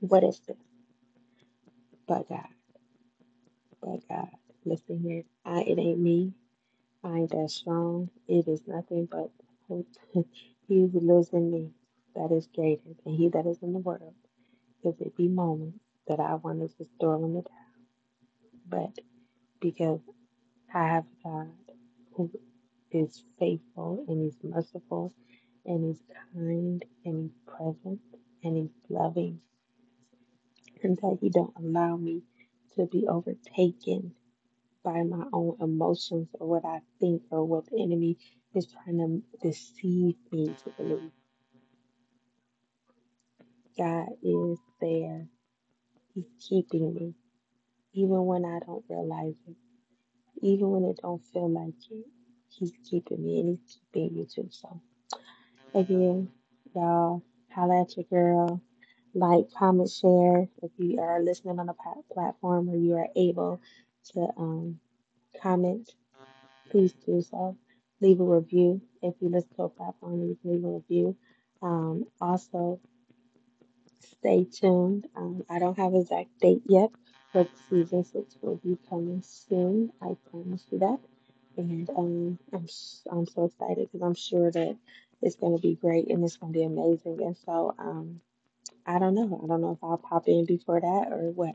What 0.00 0.24
is 0.24 0.40
this? 0.46 0.56
But 2.10 2.28
God, 2.28 2.48
but 3.82 4.00
God. 4.08 4.28
Listen 4.64 5.00
here, 5.00 5.24
I, 5.44 5.62
it 5.62 5.78
ain't 5.78 6.00
me. 6.00 6.34
I 7.04 7.18
ain't 7.18 7.30
that 7.32 7.50
strong. 7.50 8.10
It 8.28 8.48
is 8.48 8.62
nothing 8.66 9.08
but 9.10 9.30
hope. 9.68 9.88
He 10.68 10.80
who 10.80 11.00
lives 11.00 11.30
in 11.32 11.50
me 11.50 11.70
that 12.16 12.32
is 12.32 12.48
greater 12.54 12.82
than 13.04 13.14
He 13.14 13.28
that 13.30 13.46
is 13.46 13.58
in 13.62 13.72
the 13.74 13.80
world. 13.80 14.14
Because 14.82 15.00
it 15.00 15.16
be 15.16 15.28
moments 15.28 15.78
that 16.08 16.20
I 16.20 16.36
want 16.36 16.60
to 16.60 16.68
just 16.68 16.90
throw 17.00 17.24
in 17.24 17.34
the 17.34 17.42
towel. 17.42 17.68
But 18.68 19.04
because 19.60 20.00
I 20.74 20.86
have 20.88 21.04
a 21.04 21.28
God 21.28 21.50
who 22.16 22.30
is 22.92 23.24
faithful 23.38 24.04
and 24.08 24.22
He's 24.22 24.38
merciful 24.44 25.14
and 25.66 25.84
He's 25.86 26.02
kind 26.34 26.84
and 27.04 27.22
He's 27.24 27.38
present 27.46 28.00
and 28.44 28.56
He's 28.56 28.70
loving 28.90 29.40
and 30.84 30.98
that 30.98 31.18
He 31.20 31.30
don't 31.30 31.54
allow 31.58 31.96
me 31.96 32.22
to 32.76 32.86
be 32.86 33.06
overtaken 33.08 34.14
by 34.84 35.02
my 35.02 35.24
own 35.32 35.56
emotions 35.60 36.28
or 36.40 36.48
what 36.48 36.64
I 36.64 36.80
think 37.00 37.22
or 37.30 37.44
what 37.44 37.66
the 37.66 37.82
enemy 37.82 38.18
is 38.54 38.66
trying 38.66 38.98
to 38.98 39.48
deceive 39.48 40.16
me 40.32 40.54
to 40.64 40.70
believe. 40.70 41.12
God 43.78 44.08
is 44.22 44.58
there. 44.80 45.26
He's 46.14 46.26
keeping 46.48 46.94
me 46.94 47.14
even 47.94 48.26
when 48.26 48.44
I 48.44 48.60
don't 48.66 48.84
realize 48.88 49.34
it, 49.48 49.56
even 50.42 50.70
when 50.70 50.84
it 50.84 51.00
don't 51.02 51.24
feel 51.32 51.50
like 51.50 51.74
it. 51.90 52.06
He's 52.50 52.72
keeping 52.88 53.24
me 53.24 53.40
and 53.40 53.58
He's 53.58 53.78
keeping 53.92 54.16
you 54.16 54.26
too. 54.26 54.48
So 54.50 54.80
again, 55.74 56.30
y'all, 56.74 57.22
holla 57.54 57.82
at 57.82 57.96
your 57.96 58.06
girl. 58.10 58.62
Like, 59.14 59.46
comment, 59.58 59.90
share 59.90 60.48
if 60.62 60.70
you 60.78 61.00
are 61.00 61.22
listening 61.22 61.58
on 61.58 61.68
a 61.68 61.74
platform 62.12 62.68
or 62.68 62.76
you 62.76 62.94
are 62.96 63.08
able 63.16 63.60
to 64.12 64.28
um, 64.36 64.80
comment 65.42 65.90
please 66.70 66.92
do 67.06 67.20
so. 67.22 67.56
Leave 68.00 68.20
a 68.20 68.24
review. 68.24 68.80
If 69.02 69.14
you 69.20 69.28
listen 69.28 69.50
to 69.56 69.64
a 69.64 69.68
platform, 69.68 70.22
you 70.22 70.38
can 70.40 70.52
leave 70.52 70.64
a 70.64 70.68
review. 70.68 71.16
Um, 71.62 72.06
also, 72.20 72.80
stay 74.18 74.44
tuned. 74.44 75.06
Um, 75.16 75.44
I 75.50 75.58
don't 75.58 75.78
have 75.78 75.92
an 75.92 76.00
exact 76.00 76.38
date 76.40 76.62
yet, 76.66 76.90
but 77.34 77.50
season 77.68 78.04
six 78.04 78.36
will 78.40 78.56
be 78.56 78.78
coming 78.88 79.22
soon. 79.22 79.92
I 80.00 80.16
promise 80.30 80.64
you 80.70 80.78
that. 80.78 80.98
And 81.56 81.90
um, 81.90 82.38
I'm 82.52 82.66
I'm 83.10 83.26
so 83.26 83.44
excited 83.44 83.88
because 83.92 84.02
I'm 84.02 84.14
sure 84.14 84.50
that 84.50 84.76
it's 85.20 85.36
going 85.36 85.56
to 85.56 85.60
be 85.60 85.74
great 85.74 86.08
and 86.08 86.24
it's 86.24 86.36
going 86.36 86.52
to 86.52 86.58
be 86.58 86.64
amazing. 86.64 87.20
And 87.20 87.36
so, 87.44 87.74
um, 87.78 88.20
I 88.86 88.98
don't 88.98 89.14
know. 89.14 89.40
I 89.42 89.46
don't 89.46 89.60
know 89.60 89.72
if 89.72 89.84
I'll 89.84 89.98
pop 89.98 90.26
in 90.26 90.44
before 90.46 90.80
that 90.80 91.08
or 91.12 91.30
what. 91.30 91.54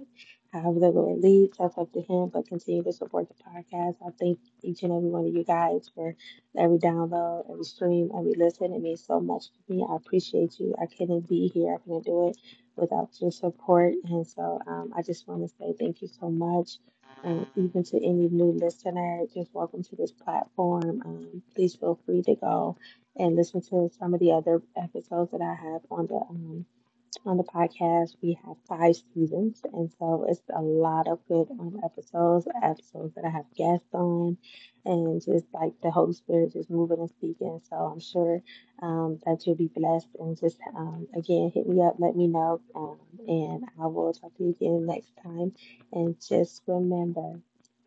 However, 0.53 0.79
the 0.79 0.89
Lord 0.89 1.19
leads, 1.19 1.57
that's 1.57 1.77
up 1.77 1.91
to 1.91 2.01
Him. 2.01 2.29
But 2.29 2.47
continue 2.47 2.83
to 2.83 2.93
support 2.93 3.27
the 3.27 3.35
podcast. 3.43 3.95
I 4.05 4.11
thank 4.17 4.39
each 4.63 4.83
and 4.83 4.93
every 4.93 5.09
one 5.09 5.25
of 5.27 5.33
you 5.33 5.43
guys 5.43 5.91
for 5.93 6.15
every 6.57 6.77
download, 6.77 7.51
every 7.51 7.65
stream, 7.65 8.11
every 8.17 8.35
listen. 8.35 8.73
It 8.73 8.81
means 8.81 9.05
so 9.05 9.19
much 9.19 9.47
to 9.49 9.73
me. 9.73 9.85
I 9.89 9.95
appreciate 9.95 10.59
you. 10.59 10.75
I 10.81 10.85
couldn't 10.85 11.27
be 11.27 11.49
here. 11.53 11.73
I 11.73 11.77
couldn't 11.79 12.05
do 12.05 12.29
it 12.29 12.37
without 12.77 13.09
your 13.19 13.31
support. 13.31 13.93
And 14.05 14.25
so 14.25 14.61
um, 14.65 14.93
I 14.95 15.01
just 15.01 15.27
want 15.27 15.41
to 15.41 15.49
say 15.59 15.73
thank 15.77 16.01
you 16.01 16.07
so 16.07 16.29
much. 16.29 16.77
Um, 17.23 17.47
even 17.55 17.83
to 17.83 17.97
any 17.97 18.29
new 18.29 18.51
listener, 18.51 19.23
just 19.33 19.53
welcome 19.53 19.83
to 19.83 19.95
this 19.95 20.11
platform. 20.11 21.01
Um, 21.03 21.41
please 21.55 21.75
feel 21.75 21.99
free 22.05 22.21
to 22.21 22.35
go 22.35 22.77
and 23.17 23.35
listen 23.35 23.61
to 23.61 23.89
some 23.97 24.13
of 24.13 24.19
the 24.19 24.31
other 24.31 24.61
episodes 24.77 25.31
that 25.31 25.41
I 25.41 25.55
have 25.55 25.81
on 25.89 26.07
the 26.07 26.15
um, 26.29 26.65
on 27.25 27.37
the 27.37 27.43
podcast. 27.43 28.15
We 28.21 28.37
have 28.45 28.57
five 28.67 28.95
seasons, 29.13 29.61
and 29.73 29.91
so 29.99 30.25
it's 30.29 30.41
a 30.53 30.61
lot 30.61 31.07
of 31.07 31.19
good 31.27 31.49
um, 31.51 31.79
episodes, 31.83 32.47
episodes 32.63 33.15
that 33.15 33.25
I 33.25 33.29
have 33.29 33.45
guests 33.55 33.87
on, 33.93 34.37
and 34.85 35.21
just 35.23 35.45
like 35.53 35.73
the 35.81 35.91
Holy 35.91 36.13
Spirit 36.13 36.53
just 36.53 36.69
moving 36.69 36.99
and 36.99 37.09
speaking. 37.09 37.61
So 37.69 37.75
I'm 37.75 37.99
sure 37.99 38.41
um, 38.81 39.19
that 39.25 39.45
you'll 39.45 39.55
be 39.55 39.71
blessed. 39.73 40.07
And 40.19 40.39
just 40.39 40.59
um, 40.75 41.07
again, 41.15 41.51
hit 41.53 41.67
me 41.67 41.81
up, 41.83 41.95
let 41.99 42.15
me 42.15 42.27
know, 42.27 42.61
um, 42.75 42.99
and 43.27 43.65
I 43.81 43.87
will 43.87 44.13
talk 44.13 44.35
to 44.37 44.43
you 44.43 44.49
again 44.51 44.85
next 44.85 45.11
time. 45.23 45.53
And 45.91 46.15
just 46.27 46.63
remember 46.67 47.39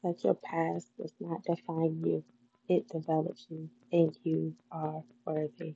that 0.03 0.23
your 0.25 0.35
past 0.35 0.89
does 0.99 1.13
not 1.21 1.45
define 1.45 2.03
you; 2.05 2.25
it 2.69 2.89
develops 2.89 3.47
you, 3.51 3.69
and 3.93 4.17
you 4.25 4.55
are 4.71 5.03
worthy. 5.27 5.75